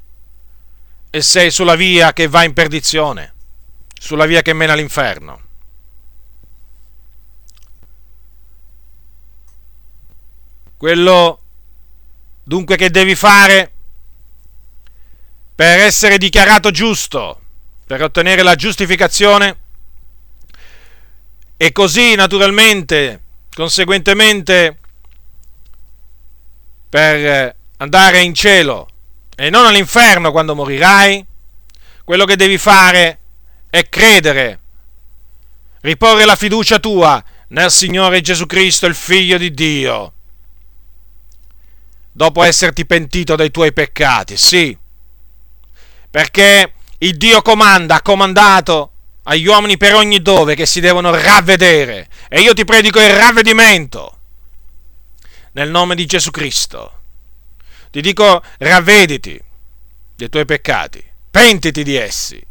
e 1.10 1.22
sei 1.22 1.52
sulla 1.52 1.76
via 1.76 2.12
che 2.12 2.28
va 2.28 2.44
in 2.44 2.52
perdizione, 2.52 3.34
sulla 3.98 4.26
via 4.26 4.42
che 4.42 4.52
mena 4.52 4.74
all'inferno. 4.74 5.42
Quello 10.84 11.40
dunque 12.44 12.76
che 12.76 12.90
devi 12.90 13.16
fare 13.16 13.72
per 15.56 15.80
essere 15.80 16.18
dichiarato 16.18 16.72
giusto, 16.72 17.40
per 17.86 18.04
ottenere 18.04 18.44
la 18.44 18.56
giustificazione, 18.56 19.60
e 21.56 21.72
così 21.72 22.16
naturalmente, 22.16 23.22
conseguentemente, 23.56 24.78
per 26.90 27.56
andare 27.78 28.20
in 28.20 28.34
cielo 28.34 28.90
e 29.38 29.50
non 29.50 29.66
all'inferno 29.66 30.34
quando 30.34 30.54
morirai, 30.54 31.26
quello 32.04 32.26
che 32.26 32.36
devi 32.36 32.58
fare 32.58 33.20
è 33.70 33.88
credere, 33.88 34.60
riporre 35.80 36.26
la 36.26 36.36
fiducia 36.36 36.78
tua 36.80 37.24
nel 37.48 37.72
Signore 37.72 38.20
Gesù 38.20 38.46
Cristo, 38.48 38.86
il 38.86 38.96
Figlio 38.96 39.38
di 39.38 39.54
Dio, 39.54 40.14
dopo 42.14 42.44
esserti 42.44 42.86
pentito 42.86 43.36
dei 43.36 43.52
tuoi 43.52 43.74
peccati, 43.74 44.38
sì, 44.38 44.78
perché 46.10 46.74
il 47.00 47.18
Dio 47.18 47.42
comanda, 47.42 47.96
ha 47.96 48.02
comandato 48.02 48.92
agli 49.24 49.48
uomini 49.48 49.78
per 49.78 49.96
ogni 49.96 50.22
dove 50.22 50.56
che 50.56 50.66
si 50.66 50.80
devono 50.80 51.14
ravvedere, 51.14 52.08
e 52.30 52.40
io 52.42 52.54
ti 52.54 52.64
predico 52.64 53.02
il 53.02 53.14
ravvedimento, 53.14 54.20
nel 55.54 55.70
nome 55.70 55.96
di 55.96 56.06
Gesù 56.06 56.32
Cristo. 56.32 57.02
Ti 57.92 58.02
dico, 58.02 58.42
ravvediti 58.60 59.40
dei 60.16 60.30
tuoi 60.30 60.46
peccati, 60.46 61.04
pentiti 61.30 61.84
di 61.84 61.96
essi, 61.96 62.42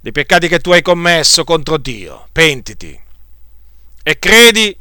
dei 0.00 0.12
peccati 0.12 0.48
che 0.48 0.60
tu 0.60 0.72
hai 0.72 0.82
commesso 0.82 1.44
contro 1.44 1.76
Dio, 1.76 2.28
pentiti. 2.32 3.00
E 4.02 4.18
credi 4.18 4.76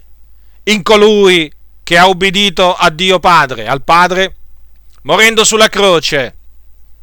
in 0.64 0.84
colui 0.84 1.52
che 1.86 1.98
ha 1.98 2.08
ubbidito 2.08 2.74
a 2.74 2.89
Dio 2.89 3.19
Padre, 3.19 3.67
al 3.67 3.84
Padre, 3.84 4.36
morendo 5.04 5.45
sulla 5.45 5.69
croce 5.69 6.36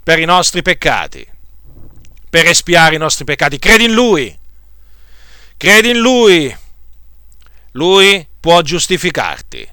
per 0.03 0.18
i 0.18 0.27
nostri 0.27 0.61
peccati, 0.61 1.27
per 2.29 2.47
espiare 2.47 2.97
i 2.97 2.99
nostri 2.99 3.25
peccati. 3.25 3.59
Credi 3.59 3.85
in 3.85 3.92
Lui, 3.92 4.37
credi 5.57 5.90
in 5.90 5.99
Lui, 5.99 6.55
Lui 7.71 8.27
può 8.40 8.61
giustificarti 8.61 9.71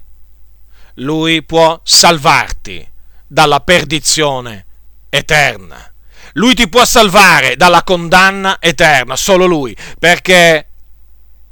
lui 1.00 1.44
può 1.44 1.80
salvarti 1.84 2.88
dalla 3.28 3.60
perdizione 3.60 4.66
eterna. 5.10 5.92
Lui 6.34 6.54
ti 6.54 6.70
può 6.70 6.86
salvare 6.86 7.56
dalla 7.56 7.84
condanna 7.84 8.58
eterna, 8.60 9.16
solo 9.16 9.46
lui, 9.46 9.76
perché 9.98 10.68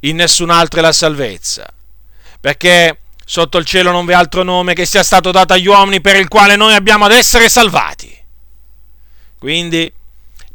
in 0.00 0.16
nessun 0.16 0.50
altro 0.50 0.80
è 0.80 0.82
la 0.82 0.92
salvezza. 0.92 1.72
Perché 2.40 2.98
sotto 3.30 3.58
il 3.58 3.66
cielo 3.66 3.90
non 3.90 4.06
v'è 4.06 4.14
altro 4.14 4.42
nome 4.42 4.72
che 4.72 4.86
sia 4.86 5.02
stato 5.02 5.30
dato 5.30 5.52
agli 5.52 5.66
uomini 5.66 6.00
per 6.00 6.16
il 6.16 6.28
quale 6.28 6.56
noi 6.56 6.72
abbiamo 6.72 7.04
ad 7.04 7.12
essere 7.12 7.50
salvati. 7.50 8.16
Quindi 9.38 9.92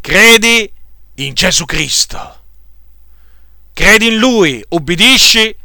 credi 0.01 0.71
in 1.17 1.36
Gesù 1.36 1.65
Cristo. 1.65 2.41
Credi 3.73 4.07
in 4.07 4.17
Lui, 4.17 4.65
ubbidisci 4.69 5.55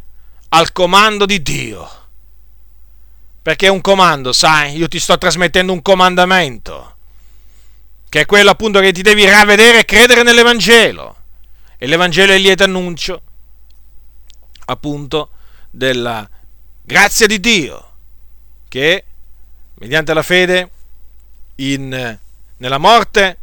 al 0.51 0.71
comando 0.73 1.25
di 1.25 1.41
Dio 1.41 1.91
perché 3.41 3.69
è 3.69 3.71
un 3.71 3.81
comando, 3.81 4.35
sai, 4.35 4.77
io 4.77 4.87
ti 4.87 4.99
sto 4.99 5.17
trasmettendo 5.17 5.73
un 5.73 5.81
comandamento, 5.81 6.97
che 8.11 8.21
è 8.21 8.27
quello 8.27 8.51
appunto 8.51 8.81
che 8.81 8.93
ti 8.93 9.01
devi 9.01 9.25
ravvedere 9.25 9.79
e 9.79 9.85
credere 9.87 10.23
nell'Evangelo. 10.23 11.17
E 11.79 11.87
l'Evangelo 11.87 12.33
è 12.33 12.35
il 12.35 12.43
lieto 12.43 12.65
annuncio, 12.65 13.23
appunto, 14.67 15.31
della 15.71 16.29
grazia 16.89 17.27
di 17.27 17.39
Dio, 17.39 17.91
che 18.67 19.05
mediante 19.75 20.15
la 20.15 20.23
fede 20.23 20.71
in, 21.57 22.19
nella 22.57 22.79
morte 22.79 23.37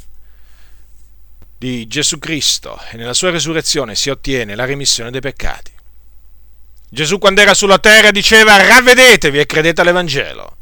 di 1.55 1.86
Gesù 1.86 2.17
Cristo 2.17 2.81
e 2.89 2.97
nella 2.97 3.13
sua 3.13 3.29
resurrezione 3.29 3.93
si 3.93 4.10
ottiene 4.10 4.55
la 4.55 4.65
remissione 4.65 5.12
dei 5.12 5.21
peccati. 5.21 5.71
Gesù 6.89 7.19
quando 7.19 7.41
era 7.41 7.53
sulla 7.53 7.77
terra 7.77 8.10
diceva 8.10 8.58
ravvedetevi 8.58 9.39
e 9.39 9.45
credete 9.45 9.81
all'Evangelo. 9.81 10.58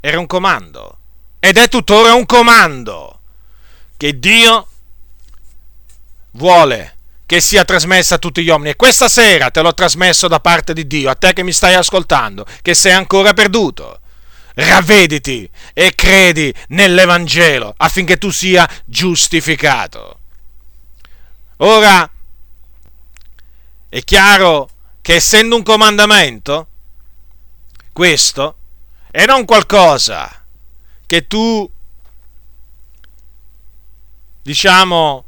Era 0.00 0.18
un 0.18 0.26
comando. 0.26 0.98
Ed 1.38 1.58
è 1.58 1.68
tuttora 1.68 2.14
un 2.14 2.24
comando 2.24 3.20
che 3.98 4.18
Dio 4.18 4.68
vuole 6.30 6.96
che 7.30 7.40
sia 7.40 7.64
trasmessa 7.64 8.16
a 8.16 8.18
tutti 8.18 8.42
gli 8.42 8.48
uomini. 8.48 8.70
E 8.70 8.74
questa 8.74 9.08
sera 9.08 9.50
te 9.50 9.62
l'ho 9.62 9.72
trasmesso 9.72 10.26
da 10.26 10.40
parte 10.40 10.72
di 10.72 10.88
Dio, 10.88 11.08
a 11.08 11.14
te 11.14 11.32
che 11.32 11.44
mi 11.44 11.52
stai 11.52 11.74
ascoltando, 11.74 12.44
che 12.60 12.74
sei 12.74 12.90
ancora 12.90 13.34
perduto. 13.34 14.00
Ravvediti 14.54 15.48
e 15.72 15.94
credi 15.94 16.52
nell'Evangelo 16.70 17.72
affinché 17.76 18.18
tu 18.18 18.30
sia 18.30 18.68
giustificato. 18.84 20.18
Ora, 21.58 22.10
è 23.88 24.00
chiaro 24.00 24.68
che 25.00 25.14
essendo 25.14 25.54
un 25.54 25.62
comandamento, 25.62 26.66
questo 27.92 28.56
è 29.08 29.24
non 29.24 29.44
qualcosa 29.44 30.46
che 31.06 31.28
tu, 31.28 31.70
diciamo, 34.42 35.26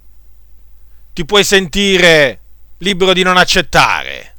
ti 1.12 1.25
puoi 1.25 1.44
sentire 1.44 2.40
libero 2.79 3.12
di 3.12 3.22
non 3.22 3.37
accettare. 3.37 4.35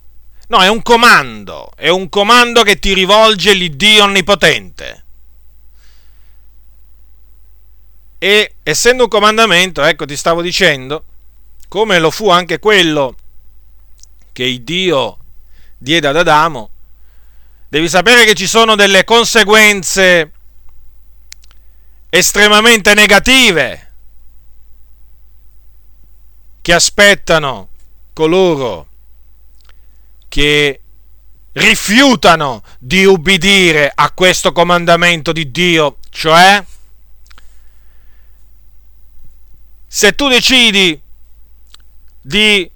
No, 0.48 0.62
è 0.62 0.68
un 0.68 0.82
comando, 0.82 1.72
è 1.76 1.90
un 1.90 2.10
comando 2.10 2.64
che 2.64 2.80
ti 2.80 2.94
rivolge 2.94 3.54
l'Iddio 3.54 4.04
Onnipotente. 4.04 5.04
E 8.18 8.56
essendo 8.64 9.04
un 9.04 9.10
comandamento, 9.10 9.84
ecco 9.84 10.06
ti 10.06 10.16
stavo 10.16 10.42
dicendo, 10.42 11.06
come 11.68 12.00
lo 12.00 12.12
fu 12.12 12.30
anche 12.30 12.60
quello 12.60 13.16
che 14.32 14.44
il 14.44 14.62
Dio 14.62 15.18
diede 15.78 16.08
ad 16.08 16.18
Adamo, 16.18 16.70
devi 17.68 17.90
sapere 17.90 18.26
che 18.26 18.34
ci 18.34 18.48
sono 18.48 18.76
delle 18.76 19.04
conseguenze 19.04 20.32
estremamente 22.10 22.94
negative 22.94 23.93
che 26.64 26.74
aspettano 26.74 27.68
coloro 28.14 28.88
che 30.30 30.80
rifiutano 31.52 32.64
di 32.80 33.04
ubbidire 33.04 33.92
a 33.94 34.10
questo 34.12 34.54
comandamento 34.54 35.34
di 35.34 35.52
Dio, 35.52 35.98
cioè 36.10 36.64
se 39.86 40.16
tu 40.16 40.30
decidi 40.30 41.00
di 42.22 42.72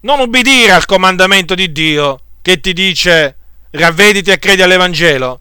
non 0.00 0.20
ubbidire 0.20 0.72
al 0.72 0.86
comandamento 0.86 1.54
di 1.54 1.70
Dio, 1.70 2.20
che 2.40 2.58
ti 2.58 2.72
dice 2.72 3.36
ravvediti 3.72 4.30
e 4.30 4.38
credi 4.38 4.62
all'Evangelo? 4.62 5.40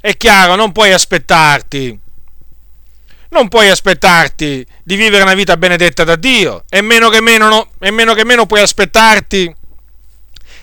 È 0.00 0.16
chiaro, 0.16 0.56
non 0.56 0.72
puoi 0.72 0.92
aspettarti, 0.92 1.96
non 3.30 3.48
puoi 3.48 3.68
aspettarti 3.68 4.66
di 4.82 4.96
vivere 4.96 5.22
una 5.22 5.34
vita 5.34 5.56
benedetta 5.56 6.04
da 6.04 6.16
Dio, 6.16 6.64
e 6.68 6.80
meno 6.82 7.08
che 7.08 7.20
meno, 7.20 7.48
no, 7.48 7.70
e 7.80 7.90
meno, 7.90 8.14
che 8.14 8.24
meno 8.24 8.46
puoi 8.46 8.60
aspettarti 8.60 9.54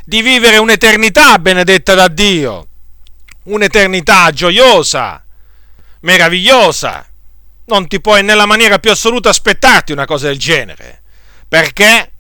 di 0.06 0.22
vivere 0.22 0.58
un'eternità 0.58 1.38
benedetta 1.40 1.94
da 1.94 2.08
Dio, 2.08 2.68
un'eternità 3.44 4.32
gioiosa, 4.32 5.24
meravigliosa. 6.02 7.06
Non 7.66 7.88
ti 7.88 8.00
puoi 8.00 8.24
nella 8.24 8.46
maniera 8.46 8.80
più 8.80 8.92
assoluta 8.92 9.30
aspettarti 9.30 9.92
una 9.92 10.06
cosa 10.06 10.28
del 10.28 10.40
genere. 10.40 11.02
Perché? 11.50 12.12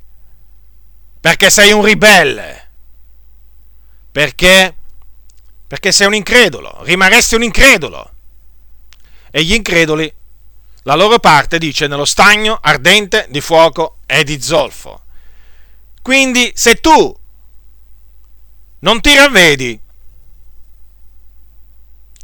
Perché 1.21 1.49
sei 1.49 1.71
un 1.71 1.83
ribelle 1.83 2.67
perché? 4.17 4.75
Perché 5.67 5.91
sei 5.91 6.07
un 6.07 6.15
incredulo, 6.15 6.79
rimarresti 6.81 7.35
un 7.35 7.43
incredulo. 7.43 8.13
E 9.29 9.43
gli 9.43 9.53
increduli, 9.53 10.11
la 10.87 10.95
loro 10.95 11.19
parte 11.19 11.57
dice 11.57 11.87
nello 11.87 12.05
stagno 12.05 12.57
ardente 12.61 13.27
di 13.29 13.41
fuoco 13.41 13.97
e 14.05 14.23
di 14.23 14.41
zolfo. 14.41 15.01
Quindi 16.01 16.49
se 16.55 16.75
tu 16.75 17.13
non 18.79 19.01
ti 19.01 19.13
ravvedi 19.13 19.77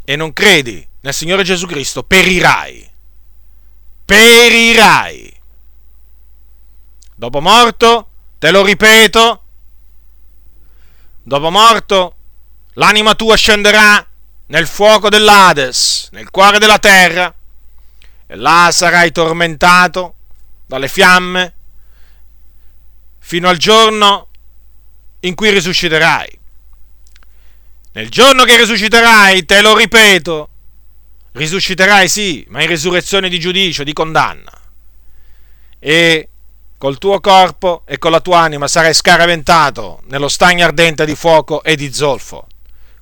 e 0.06 0.16
non 0.16 0.32
credi 0.32 0.88
nel 1.02 1.14
Signore 1.14 1.44
Gesù 1.44 1.66
Cristo, 1.66 2.04
perirai. 2.04 2.90
Perirai. 4.06 5.42
Dopo 7.16 7.42
morto, 7.42 8.08
te 8.40 8.50
lo 8.50 8.64
ripeto, 8.64 9.44
dopo 11.22 11.50
morto, 11.50 12.16
l'anima 12.76 13.14
tua 13.14 13.36
scenderà 13.36 14.08
nel 14.46 14.68
fuoco 14.68 15.10
dell'Ades, 15.10 16.08
nel 16.12 16.30
cuore 16.30 16.60
della 16.60 16.80
terra, 16.80 17.34
là 18.36 18.70
sarai 18.72 19.12
tormentato 19.12 20.16
dalle 20.66 20.88
fiamme 20.88 21.54
fino 23.20 23.50
al 23.50 23.58
giorno 23.58 24.28
in 25.22 25.36
cui 25.36 25.50
risusciterai. 25.50 26.40
Nel 27.94 28.10
giorno 28.10 28.44
che 28.44 28.58
risusciterai, 28.58 29.46
te 29.46 29.62
lo 29.62 29.76
ripeto, 29.78 30.50
risusciterai 31.34 32.08
sì, 32.08 32.46
ma 32.50 32.62
in 32.62 32.68
risurrezione 32.68 33.30
di 33.30 33.40
giudicio, 33.40 33.84
di 33.84 33.94
condanna. 33.94 34.52
E 35.80 36.30
col 36.78 36.98
tuo 36.98 37.20
corpo 37.20 37.84
e 37.86 37.98
con 37.98 38.12
la 38.12 38.20
tua 38.20 38.40
anima 38.40 38.68
sarai 38.68 38.94
scaraventato 38.94 40.02
nello 40.08 40.28
stagno 40.28 40.66
ardente 40.66 41.06
di 41.06 41.16
fuoco 41.16 41.64
e 41.64 41.76
di 41.76 41.94
zolfo. 41.94 42.48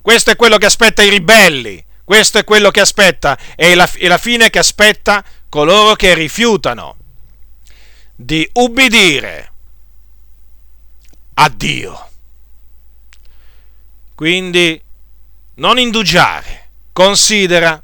Questo 0.00 0.30
è 0.30 0.36
quello 0.36 0.58
che 0.58 0.66
aspetta 0.66 1.02
i 1.02 1.08
ribelli, 1.10 1.84
questo 2.12 2.36
è 2.36 2.44
quello 2.44 2.70
che 2.70 2.80
aspetta, 2.80 3.38
e 3.56 3.74
la, 3.74 3.90
e 3.94 4.06
la 4.06 4.18
fine 4.18 4.50
che 4.50 4.58
aspetta 4.58 5.24
coloro 5.48 5.94
che 5.94 6.12
rifiutano 6.12 6.96
di 8.14 8.46
ubbidire 8.52 9.52
a 11.32 11.48
Dio. 11.48 12.10
Quindi 14.14 14.78
non 15.54 15.78
indugiare, 15.78 16.68
considera 16.92 17.82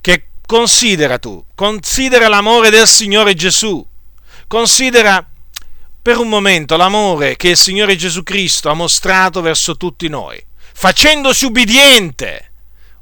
che 0.00 0.26
considera 0.44 1.20
tu, 1.20 1.44
considera 1.54 2.26
l'amore 2.26 2.70
del 2.70 2.88
Signore 2.88 3.34
Gesù 3.34 3.86
Considera 4.48 5.24
per 6.02 6.18
un 6.18 6.28
momento 6.28 6.76
l'amore 6.76 7.36
che 7.36 7.50
il 7.50 7.56
Signore 7.56 7.94
Gesù 7.94 8.24
Cristo 8.24 8.68
ha 8.68 8.74
mostrato 8.74 9.40
verso 9.40 9.76
tutti 9.76 10.08
noi, 10.08 10.44
facendosi 10.74 11.44
ubbidiente, 11.44 12.51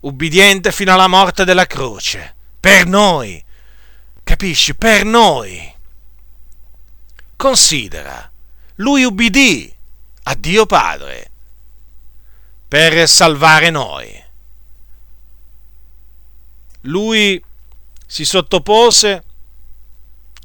ubbidiente 0.00 0.72
fino 0.72 0.92
alla 0.92 1.06
morte 1.06 1.44
della 1.44 1.66
croce, 1.66 2.34
per 2.58 2.86
noi, 2.86 3.42
capisci? 4.22 4.74
Per 4.74 5.04
noi. 5.04 5.74
Considera, 7.36 8.30
lui 8.76 9.04
ubbidì 9.04 9.74
a 10.24 10.34
Dio 10.34 10.66
Padre 10.66 11.30
per 12.68 13.08
salvare 13.08 13.70
noi. 13.70 14.24
Lui 16.82 17.42
si 18.06 18.24
sottopose 18.24 19.24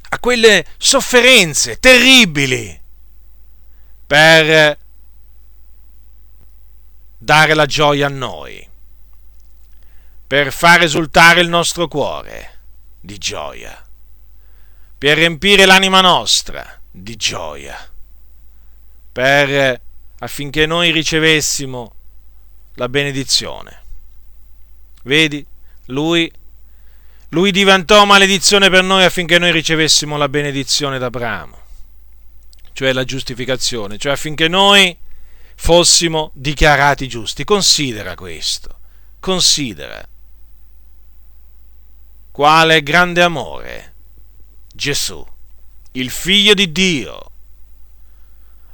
a 0.08 0.18
quelle 0.18 0.64
sofferenze 0.76 1.78
terribili 1.78 2.80
per 4.06 4.78
dare 7.18 7.54
la 7.54 7.66
gioia 7.66 8.06
a 8.06 8.10
noi, 8.10 8.68
per 10.26 10.52
far 10.52 10.82
esultare 10.82 11.40
il 11.40 11.48
nostro 11.48 11.88
cuore 11.88 12.60
di 13.00 13.18
gioia, 13.18 13.84
per 14.98 15.16
riempire 15.16 15.66
l'anima 15.66 16.00
nostra 16.00 16.80
di 16.90 17.16
gioia, 17.16 17.76
per 19.12 19.80
affinché 20.18 20.66
noi 20.66 20.90
ricevessimo 20.90 21.94
la 22.74 22.88
benedizione. 22.88 23.82
Vedi, 25.02 25.46
lui 25.86 26.30
lui 27.30 27.50
diventò 27.50 28.04
maledizione 28.04 28.70
per 28.70 28.82
noi 28.84 29.04
affinché 29.04 29.38
noi 29.38 29.50
ricevessimo 29.50 30.16
la 30.16 30.28
benedizione 30.28 30.98
d'Abramo, 30.98 31.58
cioè 32.72 32.92
la 32.92 33.04
giustificazione, 33.04 33.98
cioè 33.98 34.12
affinché 34.12 34.48
noi 34.48 34.96
fossimo 35.56 36.30
dichiarati 36.34 37.08
giusti. 37.08 37.44
Considera 37.44 38.14
questo, 38.14 38.78
considera 39.18 40.06
quale 42.36 42.82
grande 42.82 43.22
amore? 43.22 43.94
Gesù, 44.70 45.26
il 45.92 46.10
figlio 46.10 46.52
di 46.52 46.70
Dio, 46.70 47.30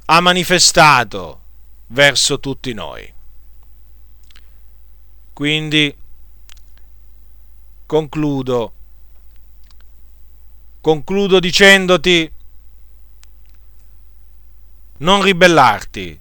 ha 0.03 0.19
manifestato 0.19 1.41
verso 1.87 2.41
tutti 2.41 2.73
noi. 2.73 3.13
Quindi 5.31 5.95
concludo, 7.85 8.73
concludo 10.81 11.39
dicendoti 11.39 12.29
non 14.97 15.21
ribellarti, 15.21 16.19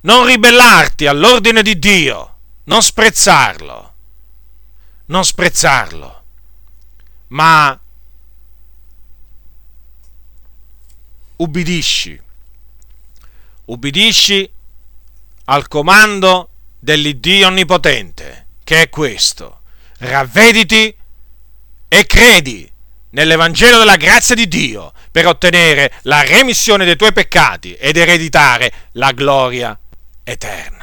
non 0.00 0.26
ribellarti 0.26 1.06
all'ordine 1.06 1.62
di 1.62 1.78
Dio, 1.78 2.38
non 2.64 2.82
sprezzarlo, 2.82 3.93
non 5.06 5.24
sprezzarlo, 5.24 6.24
ma 7.28 7.78
ubbidisci, 11.36 12.20
ubbidisci 13.66 14.50
al 15.46 15.68
comando 15.68 16.48
dell'Iddio 16.78 17.48
Onnipotente 17.48 18.46
che 18.64 18.82
è 18.82 18.88
questo. 18.88 19.60
Ravvediti 19.98 20.94
e 21.88 22.06
credi 22.06 22.70
nell'Evangelo 23.10 23.78
della 23.78 23.96
grazia 23.96 24.34
di 24.34 24.48
Dio 24.48 24.92
per 25.10 25.26
ottenere 25.26 25.92
la 26.02 26.22
remissione 26.22 26.84
dei 26.84 26.96
tuoi 26.96 27.12
peccati 27.12 27.74
ed 27.74 27.96
ereditare 27.96 28.72
la 28.92 29.12
gloria 29.12 29.78
eterna. 30.24 30.73